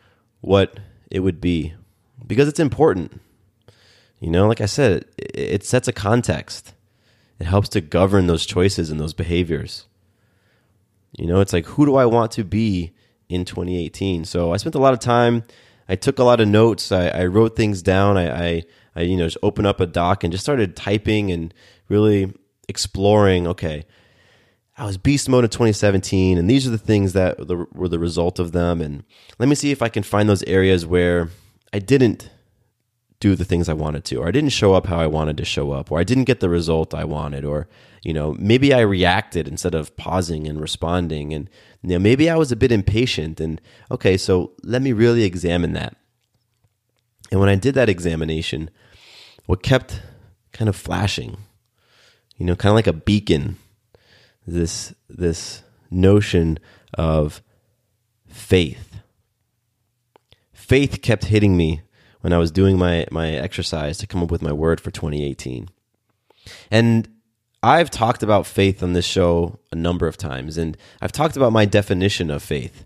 what 0.40 0.78
it 1.10 1.20
would 1.20 1.40
be 1.40 1.74
because 2.24 2.46
it's 2.46 2.60
important. 2.60 3.20
You 4.20 4.30
know, 4.30 4.46
like 4.46 4.60
I 4.60 4.66
said, 4.66 5.04
it, 5.18 5.30
it 5.34 5.64
sets 5.64 5.88
a 5.88 5.92
context. 5.92 6.74
It 7.40 7.46
helps 7.46 7.68
to 7.70 7.80
govern 7.80 8.28
those 8.28 8.46
choices 8.46 8.88
and 8.88 9.00
those 9.00 9.12
behaviors. 9.12 9.86
You 11.18 11.26
know, 11.26 11.40
it's 11.40 11.52
like, 11.52 11.66
who 11.66 11.86
do 11.86 11.96
I 11.96 12.06
want 12.06 12.30
to 12.32 12.44
be 12.44 12.92
in 13.28 13.44
2018? 13.44 14.24
So 14.24 14.52
I 14.52 14.58
spent 14.58 14.76
a 14.76 14.80
lot 14.80 14.94
of 14.94 15.00
time. 15.00 15.42
I 15.88 15.96
took 15.96 16.18
a 16.18 16.24
lot 16.24 16.40
of 16.40 16.48
notes. 16.48 16.90
I, 16.90 17.08
I 17.08 17.26
wrote 17.26 17.56
things 17.56 17.82
down. 17.82 18.16
I, 18.16 18.48
I, 18.48 18.62
I, 18.94 19.00
you 19.02 19.16
know, 19.16 19.26
just 19.26 19.38
opened 19.42 19.66
up 19.66 19.80
a 19.80 19.86
doc 19.86 20.24
and 20.24 20.32
just 20.32 20.44
started 20.44 20.76
typing 20.76 21.30
and 21.30 21.52
really 21.88 22.32
exploring. 22.68 23.46
Okay, 23.46 23.84
I 24.76 24.84
was 24.84 24.98
beast 24.98 25.28
mode 25.28 25.44
in 25.44 25.50
2017, 25.50 26.38
and 26.38 26.50
these 26.50 26.66
are 26.66 26.70
the 26.70 26.78
things 26.78 27.12
that 27.14 27.38
were 27.72 27.88
the 27.88 27.98
result 27.98 28.38
of 28.38 28.52
them. 28.52 28.80
And 28.80 29.04
let 29.38 29.48
me 29.48 29.54
see 29.54 29.70
if 29.70 29.82
I 29.82 29.88
can 29.88 30.02
find 30.02 30.28
those 30.28 30.42
areas 30.44 30.84
where 30.84 31.30
I 31.72 31.78
didn't 31.78 32.30
do 33.18 33.34
the 33.34 33.44
things 33.44 33.68
I 33.68 33.74
wanted 33.74 34.04
to, 34.06 34.16
or 34.16 34.28
I 34.28 34.30
didn't 34.30 34.50
show 34.50 34.74
up 34.74 34.86
how 34.86 34.98
I 34.98 35.06
wanted 35.06 35.36
to 35.38 35.44
show 35.44 35.72
up, 35.72 35.90
or 35.90 35.98
I 35.98 36.04
didn't 36.04 36.24
get 36.24 36.40
the 36.40 36.48
result 36.48 36.94
I 36.94 37.04
wanted, 37.04 37.44
or 37.44 37.68
you 38.02 38.12
know 38.12 38.34
maybe 38.38 38.74
I 38.74 38.80
reacted 38.80 39.48
instead 39.48 39.74
of 39.74 39.96
pausing 39.96 40.46
and 40.46 40.60
responding, 40.60 41.32
and 41.32 41.48
you 41.82 41.90
know 41.90 41.98
maybe 41.98 42.28
I 42.28 42.36
was 42.36 42.52
a 42.52 42.56
bit 42.56 42.72
impatient. 42.72 43.40
And 43.40 43.60
okay, 43.90 44.16
so 44.16 44.52
let 44.62 44.82
me 44.82 44.92
really 44.92 45.24
examine 45.24 45.72
that. 45.72 45.96
And 47.30 47.40
when 47.40 47.48
I 47.48 47.54
did 47.56 47.74
that 47.74 47.88
examination, 47.88 48.70
what 49.46 49.62
kept 49.62 50.02
kind 50.52 50.68
of 50.68 50.76
flashing, 50.76 51.36
you 52.36 52.46
know, 52.46 52.56
kind 52.56 52.70
of 52.70 52.76
like 52.76 52.86
a 52.86 52.92
beacon, 52.92 53.56
this 54.46 54.94
this 55.08 55.62
notion 55.90 56.58
of 56.94 57.42
faith. 58.28 59.00
Faith 60.52 61.00
kept 61.00 61.26
hitting 61.26 61.56
me 61.56 61.82
when 62.26 62.32
I 62.32 62.38
was 62.38 62.50
doing 62.50 62.76
my 62.76 63.06
my 63.12 63.30
exercise 63.30 63.98
to 63.98 64.06
come 64.08 64.20
up 64.20 64.32
with 64.32 64.42
my 64.42 64.52
word 64.52 64.80
for 64.80 64.90
2018. 64.90 65.68
And 66.72 67.08
I've 67.62 67.88
talked 67.88 68.20
about 68.20 68.48
faith 68.48 68.82
on 68.82 68.94
this 68.94 69.04
show 69.04 69.60
a 69.70 69.76
number 69.76 70.08
of 70.08 70.16
times 70.16 70.58
and 70.58 70.76
I've 71.00 71.12
talked 71.12 71.36
about 71.36 71.52
my 71.52 71.66
definition 71.66 72.28
of 72.28 72.42
faith. 72.42 72.84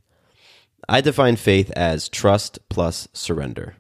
I 0.91 1.01
define 1.01 1.37
faith 1.37 1.71
as 1.71 2.11
trust 2.11 2.59
plus 2.69 3.09
surrender. 3.15 3.77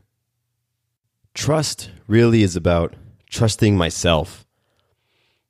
Trust 1.35 1.91
really 2.07 2.43
is 2.43 2.57
about 2.57 2.95
trusting 3.29 3.77
myself. 3.77 4.47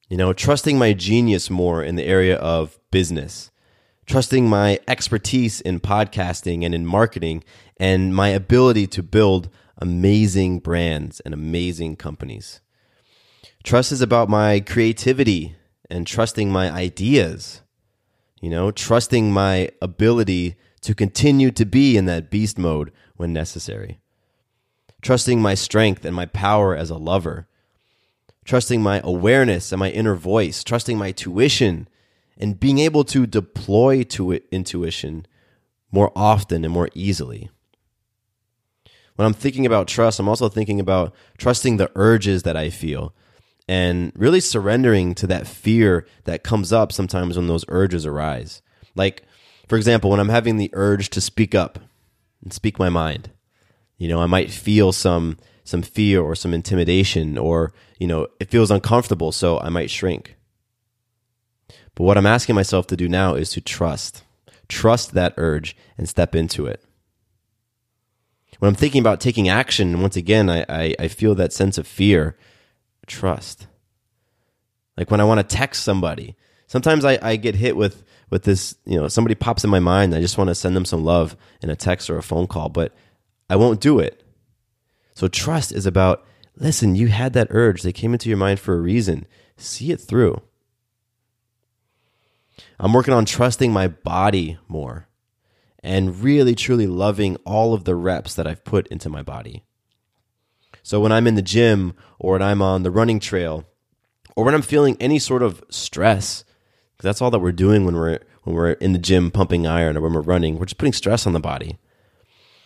You 0.08 0.16
know, 0.16 0.32
trusting 0.32 0.76
my 0.76 0.92
genius 0.92 1.50
more 1.50 1.84
in 1.84 1.94
the 1.94 2.04
area 2.04 2.34
of 2.36 2.80
business, 2.90 3.52
trusting 4.06 4.48
my 4.48 4.80
expertise 4.88 5.60
in 5.60 5.78
podcasting 5.78 6.64
and 6.64 6.74
in 6.74 6.84
marketing, 6.84 7.44
and 7.76 8.12
my 8.12 8.30
ability 8.30 8.88
to 8.88 9.04
build 9.04 9.48
amazing 9.80 10.60
brands 10.60 11.20
and 11.20 11.34
amazing 11.34 11.96
companies. 11.96 12.60
Trust 13.62 13.92
is 13.92 14.00
about 14.00 14.28
my 14.28 14.60
creativity 14.60 15.56
and 15.90 16.06
trusting 16.06 16.50
my 16.50 16.70
ideas, 16.70 17.62
you 18.40 18.50
know, 18.50 18.70
trusting 18.70 19.32
my 19.32 19.70
ability 19.82 20.56
to 20.82 20.94
continue 20.94 21.50
to 21.50 21.66
be 21.66 21.96
in 21.96 22.06
that 22.06 22.30
beast 22.30 22.58
mode 22.58 22.92
when 23.16 23.32
necessary. 23.32 24.00
Trusting 25.02 25.40
my 25.40 25.54
strength 25.54 26.04
and 26.04 26.14
my 26.14 26.26
power 26.26 26.76
as 26.76 26.90
a 26.90 26.96
lover. 26.96 27.48
Trusting 28.44 28.82
my 28.82 29.00
awareness 29.04 29.72
and 29.72 29.78
my 29.78 29.90
inner 29.90 30.14
voice. 30.14 30.64
Trusting 30.64 30.96
my 30.96 31.12
tuition 31.12 31.88
and 32.38 32.58
being 32.58 32.78
able 32.78 33.04
to 33.04 33.26
deploy 33.26 34.02
to 34.04 34.32
intuition 34.50 35.26
more 35.92 36.12
often 36.16 36.64
and 36.64 36.72
more 36.72 36.88
easily 36.94 37.50
when 39.20 39.26
I'm 39.26 39.34
thinking 39.34 39.66
about 39.66 39.86
trust, 39.86 40.18
I'm 40.18 40.30
also 40.30 40.48
thinking 40.48 40.80
about 40.80 41.14
trusting 41.36 41.76
the 41.76 41.90
urges 41.94 42.42
that 42.44 42.56
I 42.56 42.70
feel 42.70 43.14
and 43.68 44.12
really 44.16 44.40
surrendering 44.40 45.14
to 45.16 45.26
that 45.26 45.46
fear 45.46 46.06
that 46.24 46.42
comes 46.42 46.72
up 46.72 46.90
sometimes 46.90 47.36
when 47.36 47.46
those 47.46 47.66
urges 47.68 48.06
arise. 48.06 48.62
Like, 48.94 49.24
for 49.68 49.76
example, 49.76 50.08
when 50.08 50.20
I'm 50.20 50.30
having 50.30 50.56
the 50.56 50.70
urge 50.72 51.10
to 51.10 51.20
speak 51.20 51.54
up 51.54 51.78
and 52.42 52.50
speak 52.50 52.78
my 52.78 52.88
mind, 52.88 53.30
you 53.98 54.08
know, 54.08 54.22
I 54.22 54.24
might 54.26 54.50
feel 54.50 54.90
some 54.90 55.36
some 55.64 55.82
fear 55.82 56.22
or 56.22 56.34
some 56.34 56.54
intimidation 56.54 57.36
or, 57.36 57.74
you 57.98 58.06
know, 58.06 58.26
it 58.40 58.48
feels 58.48 58.70
uncomfortable, 58.70 59.32
so 59.32 59.60
I 59.60 59.68
might 59.68 59.90
shrink. 59.90 60.38
But 61.94 62.04
what 62.04 62.16
I'm 62.16 62.24
asking 62.24 62.54
myself 62.54 62.86
to 62.86 62.96
do 62.96 63.06
now 63.06 63.34
is 63.34 63.50
to 63.50 63.60
trust. 63.60 64.24
Trust 64.66 65.12
that 65.12 65.34
urge 65.36 65.76
and 65.98 66.08
step 66.08 66.34
into 66.34 66.64
it 66.64 66.82
when 68.60 68.68
I'm 68.68 68.74
thinking 68.74 69.00
about 69.00 69.20
taking 69.20 69.48
action, 69.48 70.02
once 70.02 70.16
again, 70.16 70.50
I, 70.50 70.64
I, 70.68 70.94
I 70.98 71.08
feel 71.08 71.34
that 71.34 71.52
sense 71.52 71.78
of 71.78 71.86
fear, 71.86 72.36
trust. 73.06 73.66
Like 74.98 75.10
when 75.10 75.20
I 75.20 75.24
want 75.24 75.40
to 75.40 75.56
text 75.56 75.82
somebody, 75.82 76.36
sometimes 76.66 77.04
I, 77.06 77.18
I 77.22 77.36
get 77.36 77.54
hit 77.54 77.74
with 77.74 78.04
with 78.28 78.44
this, 78.44 78.76
you 78.84 79.00
know, 79.00 79.08
somebody 79.08 79.34
pops 79.34 79.64
in 79.64 79.70
my 79.70 79.80
mind. 79.80 80.14
I 80.14 80.20
just 80.20 80.38
want 80.38 80.48
to 80.48 80.54
send 80.54 80.76
them 80.76 80.84
some 80.84 81.02
love 81.02 81.36
in 81.62 81.70
a 81.70 81.74
text 81.74 82.08
or 82.08 82.16
a 82.16 82.22
phone 82.22 82.46
call, 82.46 82.68
but 82.68 82.94
I 83.48 83.56
won't 83.56 83.80
do 83.80 83.98
it. 83.98 84.22
So 85.14 85.26
trust 85.26 85.72
is 85.72 85.86
about 85.86 86.24
listen, 86.54 86.94
you 86.94 87.08
had 87.08 87.32
that 87.32 87.48
urge. 87.50 87.80
They 87.82 87.92
came 87.92 88.12
into 88.12 88.28
your 88.28 88.38
mind 88.38 88.60
for 88.60 88.74
a 88.74 88.80
reason. 88.80 89.26
See 89.56 89.90
it 89.90 90.00
through. 90.00 90.42
I'm 92.78 92.92
working 92.92 93.14
on 93.14 93.24
trusting 93.24 93.72
my 93.72 93.88
body 93.88 94.58
more 94.68 95.08
and 95.82 96.22
really 96.22 96.54
truly 96.54 96.86
loving 96.86 97.36
all 97.44 97.74
of 97.74 97.84
the 97.84 97.94
reps 97.94 98.34
that 98.34 98.46
I've 98.46 98.64
put 98.64 98.86
into 98.88 99.08
my 99.08 99.22
body. 99.22 99.62
So 100.82 101.00
when 101.00 101.12
I'm 101.12 101.26
in 101.26 101.34
the 101.34 101.42
gym 101.42 101.94
or 102.18 102.32
when 102.32 102.42
I'm 102.42 102.62
on 102.62 102.82
the 102.82 102.90
running 102.90 103.20
trail 103.20 103.64
or 104.36 104.44
when 104.44 104.54
I'm 104.54 104.62
feeling 104.62 104.96
any 105.00 105.18
sort 105.18 105.42
of 105.42 105.62
stress, 105.70 106.44
because 106.96 107.04
that's 107.04 107.22
all 107.22 107.30
that 107.30 107.38
we're 107.38 107.52
doing 107.52 107.84
when 107.84 107.96
we're 107.96 108.20
when 108.42 108.56
we're 108.56 108.72
in 108.72 108.92
the 108.92 108.98
gym 108.98 109.30
pumping 109.30 109.66
iron 109.66 109.96
or 109.96 110.00
when 110.00 110.14
we're 110.14 110.20
running, 110.20 110.58
we're 110.58 110.64
just 110.64 110.78
putting 110.78 110.94
stress 110.94 111.26
on 111.26 111.34
the 111.34 111.40
body. 111.40 111.78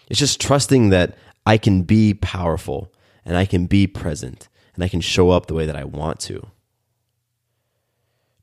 It's 0.08 0.20
just 0.20 0.40
trusting 0.40 0.90
that 0.90 1.16
I 1.46 1.58
can 1.58 1.82
be 1.82 2.14
powerful 2.14 2.92
and 3.24 3.36
I 3.36 3.44
can 3.44 3.66
be 3.66 3.86
present 3.86 4.48
and 4.74 4.84
I 4.84 4.88
can 4.88 5.00
show 5.00 5.30
up 5.30 5.46
the 5.46 5.54
way 5.54 5.66
that 5.66 5.76
I 5.76 5.84
want 5.84 6.20
to. 6.20 6.46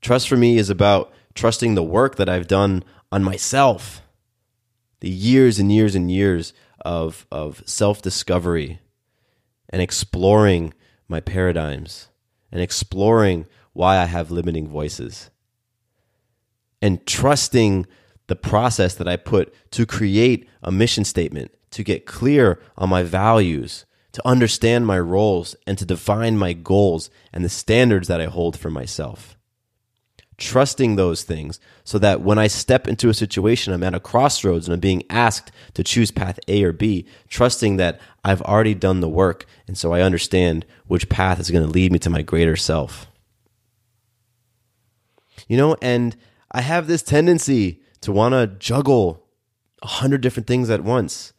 Trust 0.00 0.28
for 0.28 0.36
me 0.36 0.58
is 0.58 0.68
about 0.68 1.12
trusting 1.34 1.74
the 1.74 1.82
work 1.82 2.16
that 2.16 2.28
I've 2.28 2.48
done 2.48 2.84
on 3.10 3.22
myself, 3.22 4.02
the 5.02 5.10
years 5.10 5.58
and 5.58 5.72
years 5.72 5.96
and 5.96 6.12
years 6.12 6.52
of, 6.84 7.26
of 7.32 7.60
self 7.66 8.00
discovery 8.00 8.78
and 9.68 9.82
exploring 9.82 10.72
my 11.08 11.18
paradigms 11.18 12.08
and 12.52 12.60
exploring 12.60 13.46
why 13.72 13.98
I 13.98 14.04
have 14.04 14.30
limiting 14.30 14.68
voices 14.68 15.30
and 16.80 17.04
trusting 17.04 17.86
the 18.28 18.36
process 18.36 18.94
that 18.94 19.08
I 19.08 19.16
put 19.16 19.52
to 19.72 19.86
create 19.86 20.48
a 20.62 20.70
mission 20.70 21.04
statement, 21.04 21.52
to 21.72 21.82
get 21.82 22.06
clear 22.06 22.60
on 22.78 22.88
my 22.88 23.02
values, 23.02 23.86
to 24.12 24.24
understand 24.24 24.86
my 24.86 25.00
roles, 25.00 25.56
and 25.66 25.76
to 25.78 25.84
define 25.84 26.38
my 26.38 26.52
goals 26.52 27.10
and 27.32 27.44
the 27.44 27.48
standards 27.48 28.06
that 28.06 28.20
I 28.20 28.26
hold 28.26 28.56
for 28.56 28.70
myself. 28.70 29.36
Trusting 30.42 30.96
those 30.96 31.22
things 31.22 31.60
so 31.84 32.00
that 32.00 32.20
when 32.20 32.36
I 32.36 32.48
step 32.48 32.88
into 32.88 33.08
a 33.08 33.14
situation, 33.14 33.72
I'm 33.72 33.84
at 33.84 33.94
a 33.94 34.00
crossroads 34.00 34.66
and 34.66 34.74
I'm 34.74 34.80
being 34.80 35.04
asked 35.08 35.52
to 35.74 35.84
choose 35.84 36.10
path 36.10 36.40
A 36.48 36.64
or 36.64 36.72
B, 36.72 37.06
trusting 37.28 37.76
that 37.76 38.00
I've 38.24 38.42
already 38.42 38.74
done 38.74 38.98
the 38.98 39.08
work. 39.08 39.46
And 39.68 39.78
so 39.78 39.92
I 39.92 40.00
understand 40.00 40.66
which 40.88 41.08
path 41.08 41.38
is 41.38 41.52
going 41.52 41.64
to 41.64 41.70
lead 41.70 41.92
me 41.92 42.00
to 42.00 42.10
my 42.10 42.22
greater 42.22 42.56
self. 42.56 43.06
You 45.46 45.56
know, 45.56 45.76
and 45.80 46.16
I 46.50 46.62
have 46.62 46.88
this 46.88 47.04
tendency 47.04 47.80
to 48.00 48.10
want 48.10 48.32
to 48.32 48.48
juggle 48.58 49.24
a 49.80 49.86
hundred 49.86 50.22
different 50.22 50.48
things 50.48 50.70
at 50.70 50.82
once, 50.82 51.32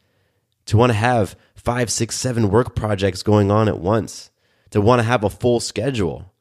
to 0.67 0.77
want 0.77 0.91
to 0.91 0.97
have 0.97 1.35
five, 1.55 1.91
six, 1.91 2.15
seven 2.15 2.49
work 2.49 2.73
projects 2.73 3.21
going 3.21 3.51
on 3.51 3.67
at 3.67 3.79
once, 3.79 4.31
to 4.69 4.79
want 4.79 4.99
to 4.99 5.03
have 5.03 5.25
a 5.25 5.29
full 5.29 5.59
schedule. 5.59 6.31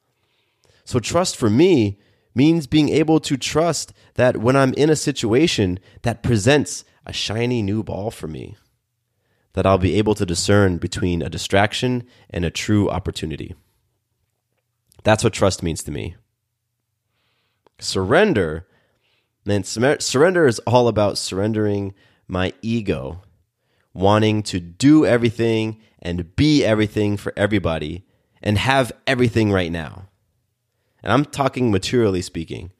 So, 0.84 1.00
trust 1.00 1.36
for 1.36 1.50
me 1.50 1.98
means 2.34 2.66
being 2.66 2.88
able 2.88 3.20
to 3.20 3.36
trust 3.36 3.92
that 4.14 4.38
when 4.38 4.56
I'm 4.56 4.72
in 4.74 4.90
a 4.90 4.96
situation 4.96 5.78
that 6.02 6.22
presents 6.22 6.84
a 7.04 7.12
shiny 7.12 7.62
new 7.62 7.82
ball 7.82 8.10
for 8.10 8.28
me, 8.28 8.56
that 9.52 9.66
I'll 9.66 9.78
be 9.78 9.96
able 9.96 10.14
to 10.14 10.26
discern 10.26 10.78
between 10.78 11.20
a 11.22 11.28
distraction 11.28 12.04
and 12.30 12.44
a 12.44 12.50
true 12.50 12.88
opportunity. 12.88 13.54
That's 15.04 15.24
what 15.24 15.32
trust 15.32 15.62
means 15.62 15.82
to 15.84 15.90
me. 15.90 16.16
Surrender, 17.78 18.66
then 19.44 19.64
surrender 19.64 20.46
is 20.46 20.58
all 20.60 20.88
about 20.88 21.18
surrendering 21.18 21.94
my 22.28 22.54
ego, 22.62 23.22
wanting 23.92 24.42
to 24.44 24.60
do 24.60 25.04
everything 25.04 25.80
and 26.00 26.34
be 26.36 26.64
everything 26.64 27.16
for 27.16 27.32
everybody 27.36 28.04
and 28.42 28.58
have 28.58 28.92
everything 29.06 29.50
right 29.52 29.70
now. 29.70 30.08
And 31.02 31.12
I'm 31.12 31.24
talking 31.24 31.70
materially 31.70 32.22
speaking. 32.22 32.72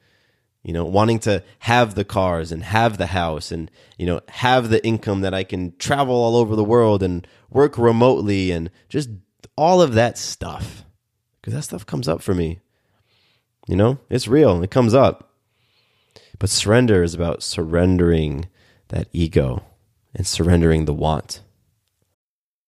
You 0.62 0.72
know, 0.72 0.84
wanting 0.84 1.18
to 1.20 1.42
have 1.60 1.96
the 1.96 2.04
cars 2.04 2.52
and 2.52 2.62
have 2.62 2.96
the 2.96 3.06
house 3.06 3.50
and, 3.50 3.68
you 3.98 4.06
know, 4.06 4.20
have 4.28 4.70
the 4.70 4.84
income 4.86 5.22
that 5.22 5.34
I 5.34 5.42
can 5.42 5.76
travel 5.78 6.14
all 6.14 6.36
over 6.36 6.54
the 6.54 6.62
world 6.62 7.02
and 7.02 7.26
work 7.50 7.76
remotely 7.76 8.52
and 8.52 8.70
just 8.88 9.10
all 9.56 9.82
of 9.82 9.94
that 9.94 10.16
stuff. 10.16 10.84
Because 11.40 11.54
that 11.54 11.62
stuff 11.62 11.84
comes 11.84 12.06
up 12.06 12.22
for 12.22 12.32
me. 12.32 12.60
You 13.66 13.74
know, 13.74 13.98
it's 14.08 14.28
real, 14.28 14.62
it 14.62 14.70
comes 14.70 14.94
up. 14.94 15.32
But 16.38 16.50
surrender 16.50 17.02
is 17.02 17.14
about 17.14 17.42
surrendering 17.42 18.48
that 18.88 19.08
ego 19.12 19.64
and 20.14 20.26
surrendering 20.26 20.84
the 20.84 20.94
want. 20.94 21.40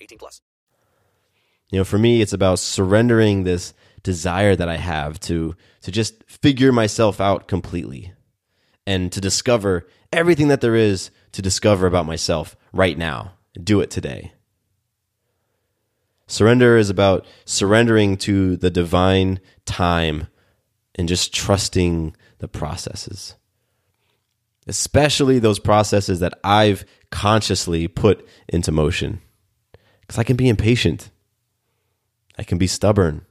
18 0.00 0.18
plus. 0.18 0.40
You 1.70 1.78
know, 1.78 1.84
for 1.84 1.98
me, 1.98 2.22
it's 2.22 2.32
about 2.32 2.58
surrendering 2.58 3.44
this 3.44 3.74
desire 4.02 4.56
that 4.56 4.68
I 4.68 4.76
have 4.76 5.20
to 5.20 5.54
to 5.82 5.90
just 5.90 6.24
figure 6.24 6.72
myself 6.72 7.20
out 7.20 7.48
completely 7.48 8.12
and 8.86 9.12
to 9.12 9.20
discover 9.20 9.86
everything 10.12 10.48
that 10.48 10.60
there 10.60 10.74
is 10.74 11.10
to 11.32 11.42
discover 11.42 11.86
about 11.86 12.06
myself 12.06 12.56
right 12.72 12.96
now. 12.96 13.32
Do 13.62 13.80
it 13.80 13.90
today. 13.90 14.32
Surrender 16.26 16.76
is 16.76 16.90
about 16.90 17.26
surrendering 17.44 18.16
to 18.18 18.56
the 18.56 18.70
divine 18.70 19.40
time 19.64 20.28
and 20.94 21.08
just 21.08 21.32
trusting 21.32 22.14
the 22.38 22.48
processes. 22.48 23.34
Especially 24.66 25.38
those 25.38 25.58
processes 25.58 26.20
that 26.20 26.38
I've 26.44 26.84
consciously 27.10 27.88
put 27.88 28.28
into 28.48 28.70
motion. 28.70 29.22
Because 30.08 30.18
I 30.18 30.24
can 30.24 30.36
be 30.36 30.48
impatient. 30.48 31.10
I 32.38 32.42
can 32.42 32.56
be 32.58 32.66
stubborn. 32.66 33.26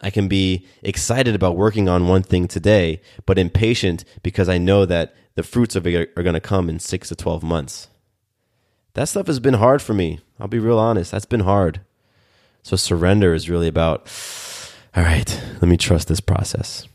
I 0.00 0.10
can 0.10 0.28
be 0.28 0.66
excited 0.82 1.34
about 1.34 1.56
working 1.56 1.88
on 1.88 2.06
one 2.06 2.22
thing 2.22 2.46
today, 2.46 3.00
but 3.24 3.38
impatient 3.38 4.04
because 4.22 4.48
I 4.48 4.58
know 4.58 4.84
that 4.84 5.16
the 5.34 5.42
fruits 5.42 5.74
of 5.74 5.86
it 5.86 6.12
are 6.16 6.22
going 6.22 6.34
to 6.34 6.40
come 6.40 6.68
in 6.68 6.78
six 6.78 7.08
to 7.08 7.16
12 7.16 7.42
months. 7.42 7.88
That 8.92 9.08
stuff 9.08 9.26
has 9.26 9.40
been 9.40 9.54
hard 9.54 9.80
for 9.80 9.94
me. 9.94 10.20
I'll 10.38 10.48
be 10.48 10.58
real 10.58 10.78
honest. 10.78 11.12
That's 11.12 11.24
been 11.24 11.40
hard. 11.40 11.80
So 12.62 12.76
surrender 12.76 13.32
is 13.32 13.48
really 13.48 13.68
about, 13.68 14.10
all 14.94 15.02
right, 15.02 15.42
let 15.54 15.68
me 15.68 15.78
trust 15.78 16.08
this 16.08 16.20
process. 16.20 16.86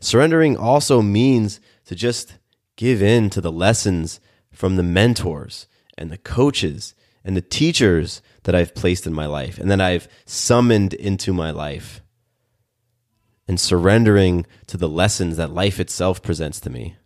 Surrendering 0.00 0.56
also 0.56 1.00
means 1.00 1.60
to 1.84 1.94
just 1.94 2.38
give 2.74 3.02
in 3.02 3.30
to 3.30 3.40
the 3.40 3.52
lessons 3.52 4.20
from 4.50 4.76
the 4.76 4.82
mentors 4.82 5.68
and 5.96 6.10
the 6.10 6.18
coaches 6.18 6.94
and 7.24 7.36
the 7.36 7.42
teachers 7.42 8.22
that 8.44 8.54
I've 8.54 8.74
placed 8.74 9.06
in 9.06 9.12
my 9.12 9.26
life 9.26 9.58
and 9.58 9.70
that 9.70 9.80
I've 9.80 10.08
summoned 10.24 10.94
into 10.94 11.32
my 11.32 11.50
life. 11.50 12.00
And 13.48 13.60
surrendering 13.60 14.44
to 14.66 14.76
the 14.76 14.88
lessons 14.88 15.36
that 15.36 15.52
life 15.52 15.78
itself 15.78 16.20
presents 16.20 16.58
to 16.60 16.70
me. 16.70 16.96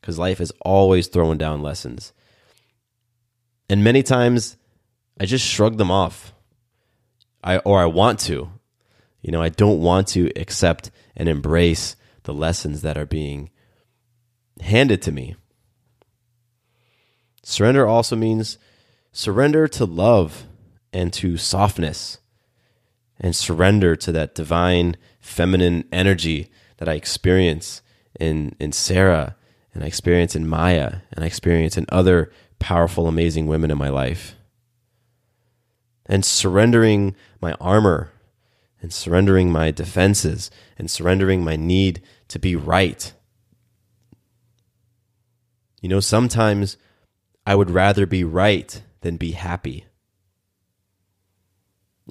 Because 0.00 0.18
life 0.18 0.40
is 0.40 0.52
always 0.60 1.08
throwing 1.08 1.38
down 1.38 1.62
lessons. 1.62 2.12
And 3.68 3.82
many 3.82 4.02
times 4.02 4.56
I 5.18 5.26
just 5.26 5.44
shrug 5.44 5.78
them 5.78 5.90
off. 5.90 6.32
I 7.42 7.58
or 7.58 7.80
I 7.80 7.86
want 7.86 8.20
to. 8.20 8.50
You 9.20 9.32
know, 9.32 9.42
I 9.42 9.48
don't 9.48 9.80
want 9.80 10.08
to 10.08 10.30
accept 10.36 10.90
and 11.16 11.28
embrace 11.28 11.96
the 12.24 12.34
lessons 12.34 12.82
that 12.82 12.98
are 12.98 13.06
being 13.06 13.50
handed 14.60 15.02
to 15.02 15.12
me. 15.12 15.36
Surrender 17.44 17.86
also 17.86 18.16
means 18.16 18.56
surrender 19.12 19.68
to 19.68 19.84
love 19.84 20.46
and 20.94 21.12
to 21.12 21.36
softness 21.36 22.18
and 23.20 23.36
surrender 23.36 23.94
to 23.94 24.10
that 24.12 24.34
divine 24.34 24.96
feminine 25.20 25.84
energy 25.92 26.50
that 26.78 26.88
I 26.88 26.94
experience 26.94 27.82
in 28.18 28.56
in 28.58 28.72
Sarah 28.72 29.36
and 29.74 29.84
I 29.84 29.86
experience 29.86 30.34
in 30.34 30.48
Maya 30.48 31.00
and 31.12 31.22
I 31.22 31.26
experience 31.26 31.76
in 31.76 31.84
other 31.90 32.32
powerful, 32.58 33.06
amazing 33.06 33.46
women 33.46 33.70
in 33.70 33.76
my 33.76 33.90
life. 33.90 34.36
And 36.06 36.24
surrendering 36.24 37.14
my 37.42 37.52
armor 37.60 38.12
and 38.80 38.90
surrendering 38.90 39.52
my 39.52 39.70
defenses 39.70 40.50
and 40.78 40.90
surrendering 40.90 41.44
my 41.44 41.56
need 41.56 42.00
to 42.28 42.38
be 42.38 42.56
right. 42.56 43.12
You 45.82 45.90
know, 45.90 46.00
sometimes 46.00 46.78
I 47.46 47.54
would 47.54 47.70
rather 47.70 48.06
be 48.06 48.24
right 48.24 48.82
than 49.02 49.16
be 49.16 49.32
happy. 49.32 49.84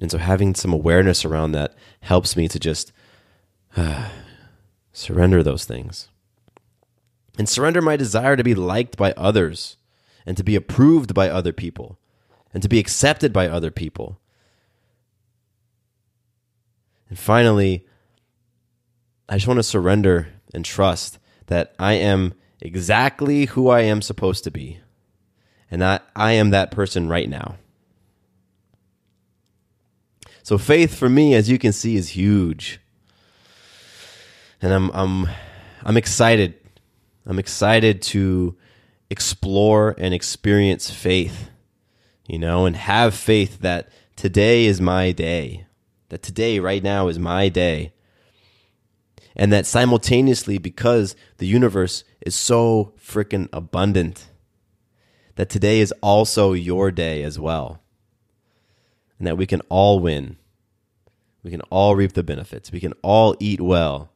And 0.00 0.10
so 0.10 0.18
having 0.18 0.54
some 0.54 0.72
awareness 0.72 1.24
around 1.24 1.52
that 1.52 1.74
helps 2.00 2.36
me 2.36 2.48
to 2.48 2.58
just 2.58 2.92
uh, 3.76 4.08
surrender 4.92 5.42
those 5.42 5.64
things 5.64 6.08
and 7.38 7.48
surrender 7.48 7.82
my 7.82 7.96
desire 7.96 8.36
to 8.36 8.44
be 8.44 8.54
liked 8.54 8.96
by 8.96 9.12
others 9.16 9.76
and 10.26 10.36
to 10.36 10.44
be 10.44 10.56
approved 10.56 11.14
by 11.14 11.28
other 11.28 11.52
people 11.52 11.98
and 12.52 12.62
to 12.62 12.68
be 12.68 12.78
accepted 12.78 13.32
by 13.32 13.48
other 13.48 13.70
people. 13.70 14.20
And 17.08 17.18
finally, 17.18 17.86
I 19.28 19.34
just 19.34 19.46
want 19.46 19.58
to 19.58 19.64
surrender 19.64 20.28
and 20.52 20.64
trust 20.64 21.18
that 21.46 21.74
I 21.78 21.94
am 21.94 22.34
exactly 22.60 23.46
who 23.46 23.68
I 23.68 23.80
am 23.80 24.00
supposed 24.00 24.44
to 24.44 24.50
be. 24.50 24.80
And 25.70 25.82
that 25.82 26.06
I 26.14 26.32
am 26.32 26.50
that 26.50 26.70
person 26.70 27.08
right 27.08 27.28
now. 27.28 27.56
So 30.42 30.58
faith 30.58 30.94
for 30.94 31.08
me, 31.08 31.34
as 31.34 31.48
you 31.48 31.58
can 31.58 31.72
see, 31.72 31.96
is 31.96 32.10
huge. 32.10 32.80
And 34.60 34.72
I'm 34.72 34.90
I'm 34.92 35.28
I'm 35.82 35.96
excited. 35.96 36.54
I'm 37.26 37.38
excited 37.38 38.02
to 38.02 38.56
explore 39.10 39.94
and 39.98 40.12
experience 40.12 40.90
faith, 40.90 41.50
you 42.26 42.38
know, 42.38 42.66
and 42.66 42.76
have 42.76 43.14
faith 43.14 43.60
that 43.60 43.88
today 44.16 44.66
is 44.66 44.80
my 44.80 45.12
day. 45.12 45.66
That 46.10 46.22
today, 46.22 46.58
right 46.58 46.82
now, 46.82 47.08
is 47.08 47.18
my 47.18 47.48
day 47.48 47.94
and 49.36 49.52
that 49.52 49.66
simultaneously, 49.66 50.58
because 50.58 51.16
the 51.38 51.46
universe 51.46 52.04
is 52.20 52.34
so 52.34 52.92
freaking 52.98 53.48
abundant, 53.52 54.28
that 55.36 55.48
today 55.48 55.80
is 55.80 55.92
also 56.00 56.52
your 56.52 56.90
day 56.90 57.22
as 57.22 57.38
well. 57.38 57.80
And 59.18 59.26
that 59.26 59.36
we 59.36 59.46
can 59.46 59.60
all 59.68 60.00
win. 60.00 60.36
We 61.42 61.50
can 61.50 61.60
all 61.62 61.94
reap 61.94 62.12
the 62.12 62.22
benefits. 62.22 62.72
We 62.72 62.80
can 62.80 62.94
all 63.02 63.36
eat 63.38 63.60
well. 63.60 64.10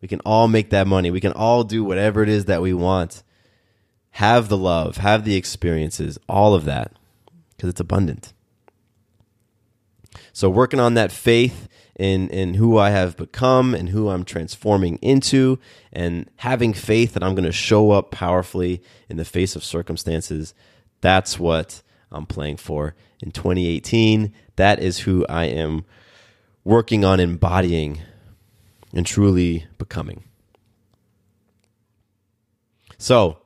We 0.00 0.08
can 0.08 0.20
all 0.20 0.48
make 0.48 0.70
that 0.70 0.86
money. 0.86 1.10
We 1.10 1.20
can 1.20 1.32
all 1.32 1.64
do 1.64 1.84
whatever 1.84 2.22
it 2.22 2.28
is 2.28 2.46
that 2.46 2.62
we 2.62 2.72
want. 2.72 3.22
Have 4.12 4.48
the 4.48 4.56
love, 4.56 4.98
have 4.98 5.24
the 5.24 5.36
experiences, 5.36 6.18
all 6.28 6.54
of 6.54 6.64
that, 6.64 6.92
because 7.50 7.70
it's 7.70 7.80
abundant. 7.80 8.32
So, 10.32 10.48
working 10.48 10.80
on 10.80 10.94
that 10.94 11.12
faith 11.12 11.68
in 11.98 12.28
in 12.28 12.54
who 12.54 12.76
I 12.78 12.90
have 12.90 13.16
become 13.16 13.74
and 13.74 13.88
who 13.88 14.10
I'm 14.10 14.24
transforming 14.24 14.96
into 14.96 15.58
and 15.92 16.30
having 16.36 16.74
faith 16.74 17.14
that 17.14 17.22
I'm 17.22 17.34
going 17.34 17.44
to 17.44 17.52
show 17.52 17.90
up 17.90 18.10
powerfully 18.10 18.82
in 19.08 19.16
the 19.16 19.24
face 19.24 19.56
of 19.56 19.64
circumstances 19.64 20.54
that's 21.00 21.38
what 21.38 21.82
I'm 22.10 22.26
playing 22.26 22.58
for. 22.58 22.94
In 23.22 23.30
2018 23.30 24.32
that 24.56 24.78
is 24.78 25.00
who 25.00 25.24
I 25.28 25.46
am 25.46 25.84
working 26.64 27.04
on 27.04 27.18
embodying 27.18 28.00
and 28.92 29.06
truly 29.06 29.66
becoming. 29.78 30.24
So 32.98 33.38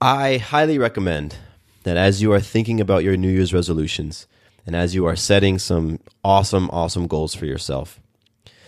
I 0.00 0.38
highly 0.38 0.78
recommend 0.78 1.36
that 1.84 1.96
as 1.96 2.22
you 2.22 2.32
are 2.32 2.40
thinking 2.40 2.80
about 2.80 3.04
your 3.04 3.16
New 3.16 3.30
Year's 3.30 3.54
resolutions 3.54 4.26
and 4.66 4.74
as 4.74 4.94
you 4.94 5.06
are 5.06 5.16
setting 5.16 5.58
some 5.58 6.00
awesome, 6.24 6.68
awesome 6.70 7.06
goals 7.06 7.34
for 7.34 7.46
yourself, 7.46 8.00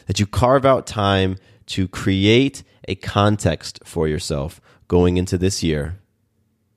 that 0.07 0.21
you 0.21 0.27
carve 0.27 0.65
out 0.65 0.87
time 0.87 1.37
to 1.67 1.89
create 1.89 2.63
a 2.87 2.95
context 2.95 3.81
for 3.85 4.09
yourself 4.09 4.61
going 4.87 5.17
into 5.17 5.37
this 5.37 5.63
year. 5.63 5.99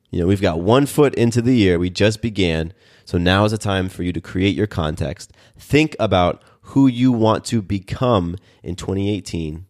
You 0.10 0.20
know, 0.20 0.28
we've 0.28 0.42
got 0.42 0.60
one 0.60 0.86
foot 0.86 1.16
into 1.16 1.42
the 1.42 1.56
year, 1.56 1.80
we 1.80 1.90
just 1.90 2.22
began. 2.22 2.74
So 3.06 3.18
now 3.18 3.46
is 3.46 3.52
the 3.52 3.58
time 3.58 3.88
for 3.88 4.04
you 4.04 4.12
to 4.12 4.22
create 4.22 4.56
your 4.56 4.68
context. 4.68 5.32
Think 5.58 5.96
about 6.00 6.44
who 6.62 6.88
you 6.88 7.12
want 7.12 7.46
to 7.46 7.62
become 7.62 8.36
in 8.64 8.76
2018 8.76 9.66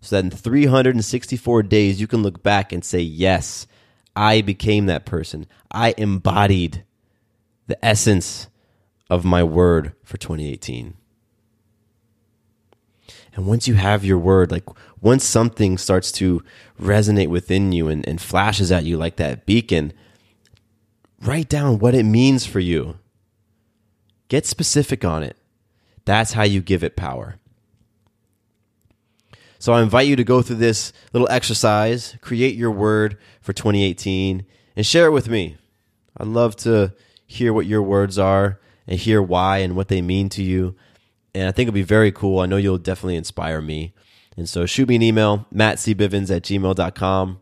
so 0.00 0.16
that 0.16 0.24
in 0.24 0.30
364 0.30 1.62
days 1.64 2.00
you 2.00 2.06
can 2.06 2.22
look 2.22 2.42
back 2.42 2.72
and 2.72 2.84
say, 2.84 3.00
Yes, 3.00 3.66
I 4.16 4.40
became 4.40 4.86
that 4.86 5.06
person. 5.06 5.46
I 5.70 5.94
embodied 5.96 6.84
the 7.66 7.82
essence 7.84 8.48
of 9.10 9.24
my 9.24 9.42
word 9.42 9.92
for 10.04 10.16
2018. 10.16 10.94
And 13.34 13.46
once 13.46 13.68
you 13.68 13.74
have 13.74 14.04
your 14.04 14.18
word, 14.18 14.50
like 14.50 14.64
once 15.00 15.24
something 15.24 15.76
starts 15.76 16.10
to 16.12 16.42
resonate 16.80 17.28
within 17.28 17.72
you 17.72 17.88
and, 17.88 18.06
and 18.08 18.20
flashes 18.20 18.72
at 18.72 18.84
you 18.84 18.96
like 18.96 19.16
that 19.16 19.46
beacon, 19.46 19.92
write 21.20 21.48
down 21.48 21.78
what 21.78 21.94
it 21.94 22.04
means 22.04 22.46
for 22.46 22.60
you. 22.60 22.98
Get 24.28 24.46
specific 24.46 25.04
on 25.04 25.22
it. 25.22 25.36
That's 26.04 26.32
how 26.32 26.44
you 26.44 26.60
give 26.60 26.82
it 26.84 26.96
power. 26.96 27.36
So 29.58 29.74
I 29.74 29.82
invite 29.82 30.06
you 30.06 30.16
to 30.16 30.24
go 30.24 30.40
through 30.40 30.56
this 30.56 30.92
little 31.12 31.28
exercise, 31.30 32.16
create 32.22 32.54
your 32.54 32.70
word 32.70 33.18
for 33.42 33.52
2018, 33.52 34.46
and 34.74 34.86
share 34.86 35.06
it 35.06 35.10
with 35.10 35.28
me. 35.28 35.56
I'd 36.16 36.28
love 36.28 36.56
to 36.56 36.94
hear 37.26 37.52
what 37.52 37.66
your 37.66 37.82
words 37.82 38.18
are 38.18 38.58
and 38.90 38.98
hear 38.98 39.22
why 39.22 39.58
and 39.58 39.76
what 39.76 39.88
they 39.88 40.02
mean 40.02 40.28
to 40.30 40.42
you. 40.42 40.74
And 41.32 41.48
I 41.48 41.52
think 41.52 41.68
it'll 41.68 41.74
be 41.74 41.82
very 41.82 42.10
cool. 42.10 42.40
I 42.40 42.46
know 42.46 42.56
you'll 42.56 42.76
definitely 42.76 43.16
inspire 43.16 43.60
me. 43.60 43.94
And 44.36 44.48
so 44.48 44.66
shoot 44.66 44.88
me 44.88 44.96
an 44.96 45.02
email, 45.02 45.46
mattcbivens 45.54 46.34
at 46.34 46.42
gmail.com. 46.42 47.40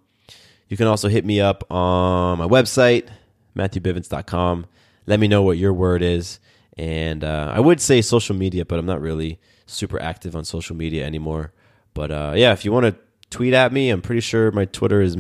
You 0.68 0.76
can 0.76 0.86
also 0.86 1.08
hit 1.08 1.24
me 1.24 1.40
up 1.40 1.64
on 1.72 2.38
my 2.38 2.46
website, 2.46 3.08
matthewbivens.com. 3.56 4.66
Let 5.06 5.18
me 5.18 5.26
know 5.26 5.42
what 5.42 5.56
your 5.56 5.72
word 5.72 6.02
is. 6.02 6.38
And 6.76 7.24
uh, 7.24 7.52
I 7.54 7.60
would 7.60 7.80
say 7.80 8.02
social 8.02 8.36
media, 8.36 8.66
but 8.66 8.78
I'm 8.78 8.86
not 8.86 9.00
really 9.00 9.40
super 9.66 10.00
active 10.00 10.36
on 10.36 10.44
social 10.44 10.76
media 10.76 11.06
anymore. 11.06 11.52
But 11.94 12.10
uh, 12.10 12.32
yeah, 12.36 12.52
if 12.52 12.64
you 12.64 12.72
want 12.72 12.86
to 12.86 12.96
tweet 13.30 13.54
at 13.54 13.72
me, 13.72 13.88
I'm 13.88 14.02
pretty 14.02 14.20
sure 14.20 14.50
my 14.52 14.66
Twitter 14.66 15.00
is 15.00 15.16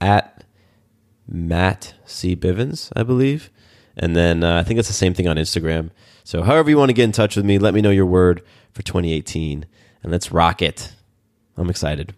at 0.00 0.44
Matt 1.26 1.94
C. 2.04 2.36
Bivens, 2.36 2.92
I 2.94 3.02
believe. 3.02 3.50
And 3.96 4.14
then 4.14 4.44
uh, 4.44 4.58
I 4.58 4.62
think 4.62 4.78
it's 4.78 4.88
the 4.88 4.94
same 4.94 5.14
thing 5.14 5.26
on 5.28 5.36
Instagram. 5.36 5.90
So, 6.24 6.42
however 6.42 6.68
you 6.70 6.76
want 6.76 6.90
to 6.90 6.94
get 6.94 7.04
in 7.04 7.12
touch 7.12 7.36
with 7.36 7.44
me, 7.44 7.58
let 7.58 7.72
me 7.72 7.80
know 7.80 7.90
your 7.90 8.06
word 8.06 8.42
for 8.72 8.82
2018 8.82 9.64
and 10.02 10.12
let's 10.12 10.32
rock 10.32 10.60
it. 10.60 10.92
I'm 11.56 11.70
excited. 11.70 12.14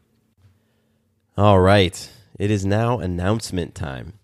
All 1.36 1.60
right. 1.60 2.10
It 2.38 2.50
is 2.50 2.66
now 2.66 2.98
announcement 2.98 3.74
time. 3.74 4.14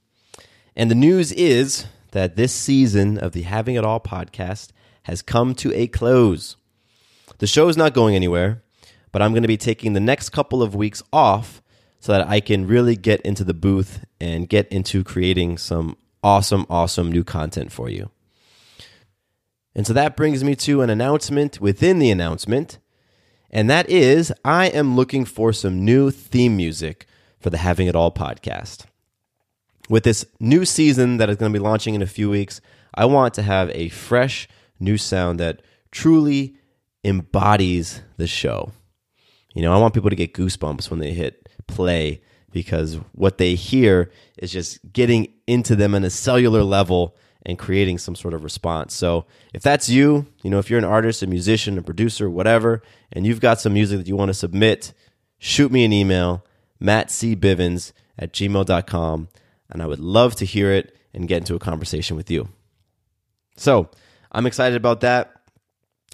And 0.75 0.91
the 0.91 0.97
news 0.97 1.31
is 1.33 1.87
that 2.11 2.37
this 2.37 2.53
season 2.53 3.19
of 3.19 3.33
the 3.33 3.43
Having 3.43 3.77
It 3.77 3.85
All 3.85 4.01
podcast 4.01 4.71
has 5.05 5.23
come 5.23 5.55
to 5.57 5.73
a 5.75 5.87
close. 5.87 6.57
The 7.39 7.47
show 7.47 7.69
is 7.69 7.77
not 7.77 7.95
going 7.95 8.17
anywhere, 8.17 8.63
but 9.13 9.23
I'm 9.23 9.33
going 9.33 9.43
to 9.43 9.49
be 9.49 9.57
taking 9.57 9.93
the 9.93 10.01
next 10.01 10.31
couple 10.31 10.63
of 10.63 10.75
weeks 10.75 11.03
off 11.13 11.63
so 12.01 12.13
that 12.13 12.29
I 12.29 12.41
can 12.41 12.67
really 12.67 12.97
get 12.97 13.21
into 13.21 13.45
the 13.45 13.55
booth 13.55 14.05
and 14.21 14.49
get 14.49 14.69
into 14.69 15.05
creating 15.05 15.59
some 15.59 15.97
awesome, 16.25 16.67
awesome 16.69 17.13
new 17.13 17.23
content 17.23 17.71
for 17.71 17.89
you. 17.89 18.11
And 19.77 19.87
so 19.87 19.93
that 19.93 20.17
brings 20.17 20.43
me 20.43 20.57
to 20.57 20.81
an 20.81 20.91
announcement 20.91 21.61
within 21.61 21.99
the 21.99 22.11
announcement. 22.11 22.79
And 23.51 23.69
that 23.71 23.89
is, 23.89 24.33
I 24.45 24.67
am 24.67 24.97
looking 24.97 25.25
for 25.25 25.53
some 25.53 25.85
new 25.85 26.11
theme 26.11 26.57
music 26.57 27.07
for 27.39 27.51
the 27.51 27.59
Having 27.59 27.89
It 27.89 27.95
All 27.95 28.11
podcast. 28.11 28.87
With 29.89 30.05
this 30.05 30.25
new 30.41 30.65
season 30.65 31.19
that 31.19 31.29
is 31.29 31.37
going 31.37 31.53
to 31.53 31.59
be 31.59 31.63
launching 31.63 31.95
in 31.95 32.03
a 32.03 32.07
few 32.07 32.31
weeks, 32.31 32.61
I 32.95 33.05
want 33.05 33.35
to 33.35 33.43
have 33.43 33.71
a 33.71 33.91
fresh 33.91 34.49
new 34.81 34.97
sound 34.97 35.39
that 35.41 35.61
truly 35.91 36.57
embodies 37.05 38.01
the 38.17 38.27
show. 38.27 38.73
You 39.55 39.63
know, 39.63 39.75
I 39.75 39.79
want 39.79 39.95
people 39.95 40.11
to 40.11 40.17
get 40.17 40.33
goosebumps 40.35 40.91
when 40.91 41.01
they 41.01 41.13
hit 41.13 41.49
play 41.67 42.23
because 42.55 42.99
what 43.13 43.37
they 43.37 43.57
hear 43.57 44.11
is 44.39 44.53
just 44.53 44.79
getting 44.93 45.35
into 45.47 45.77
them 45.77 45.95
on 45.95 46.05
a 46.05 46.09
cellular 46.09 46.63
level 46.63 47.17
and 47.45 47.59
creating 47.59 47.99
some 47.99 48.15
sort 48.15 48.33
of 48.33 48.45
response. 48.45 48.95
So 48.95 49.27
if 49.53 49.61
that's 49.61 49.91
you, 49.91 50.27
you 50.43 50.49
know, 50.49 50.59
if 50.59 50.71
you're 50.71 50.79
an 50.79 50.85
artist, 50.85 51.23
a 51.23 51.27
musician, 51.27 51.77
a 51.77 51.83
producer, 51.83 52.31
whatever, 52.31 52.81
and 53.13 53.27
you've 53.27 53.41
got 53.41 53.61
some 53.61 53.75
music 53.75 53.99
that 53.99 54.09
you 54.09 54.17
want 54.17 54.31
to 54.31 54.35
submit, 54.35 54.95
shoot 55.39 55.71
me 55.71 55.85
an 55.85 55.93
email, 55.93 56.47
mattcbivens 56.81 57.93
at 58.19 58.33
gmail.com, 58.33 59.29
and 59.69 59.83
I 59.83 59.87
would 59.87 60.01
love 60.01 60.37
to 60.37 60.47
hear 60.47 60.71
it 60.71 60.97
and 61.13 61.29
get 61.29 61.39
into 61.39 61.57
a 61.57 61.59
conversation 61.59 62.17
with 62.17 62.31
you. 62.31 62.49
So 63.57 63.91
I'm 64.33 64.47
excited 64.47 64.77
about 64.77 65.01
that. 65.01 65.33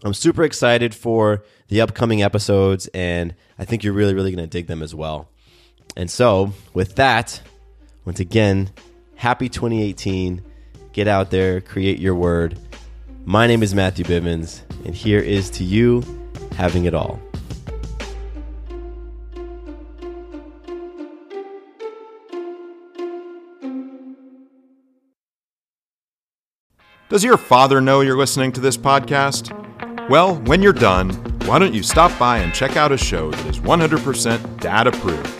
I'm 0.02 0.14
super 0.14 0.42
excited 0.42 0.94
for 0.94 1.44
the 1.68 1.82
upcoming 1.82 2.22
episodes, 2.22 2.88
and 2.94 3.34
I 3.58 3.66
think 3.66 3.84
you're 3.84 3.92
really, 3.92 4.14
really 4.14 4.34
going 4.34 4.42
to 4.42 4.50
dig 4.50 4.66
them 4.66 4.82
as 4.82 4.94
well. 4.94 5.28
And 5.96 6.10
so, 6.10 6.52
with 6.72 6.96
that, 6.96 7.40
once 8.04 8.20
again, 8.20 8.70
happy 9.16 9.48
2018. 9.48 10.42
Get 10.92 11.08
out 11.08 11.30
there, 11.30 11.60
create 11.60 11.98
your 11.98 12.14
word. 12.14 12.58
My 13.24 13.46
name 13.46 13.62
is 13.62 13.74
Matthew 13.74 14.04
Bivens, 14.04 14.62
and 14.84 14.94
here 14.94 15.20
is 15.20 15.50
to 15.50 15.64
you 15.64 16.02
having 16.56 16.84
it 16.84 16.94
all. 16.94 17.20
Does 27.08 27.24
your 27.24 27.36
father 27.36 27.80
know 27.80 28.00
you're 28.00 28.16
listening 28.16 28.52
to 28.52 28.60
this 28.60 28.76
podcast? 28.76 29.50
Well, 30.08 30.36
when 30.42 30.62
you're 30.62 30.72
done, 30.72 31.10
why 31.44 31.58
don't 31.58 31.74
you 31.74 31.82
stop 31.82 32.16
by 32.18 32.38
and 32.38 32.54
check 32.54 32.76
out 32.76 32.92
a 32.92 32.96
show 32.96 33.32
that 33.32 33.46
is 33.46 33.58
100% 33.58 34.60
dad 34.60 34.86
approved 34.86 35.39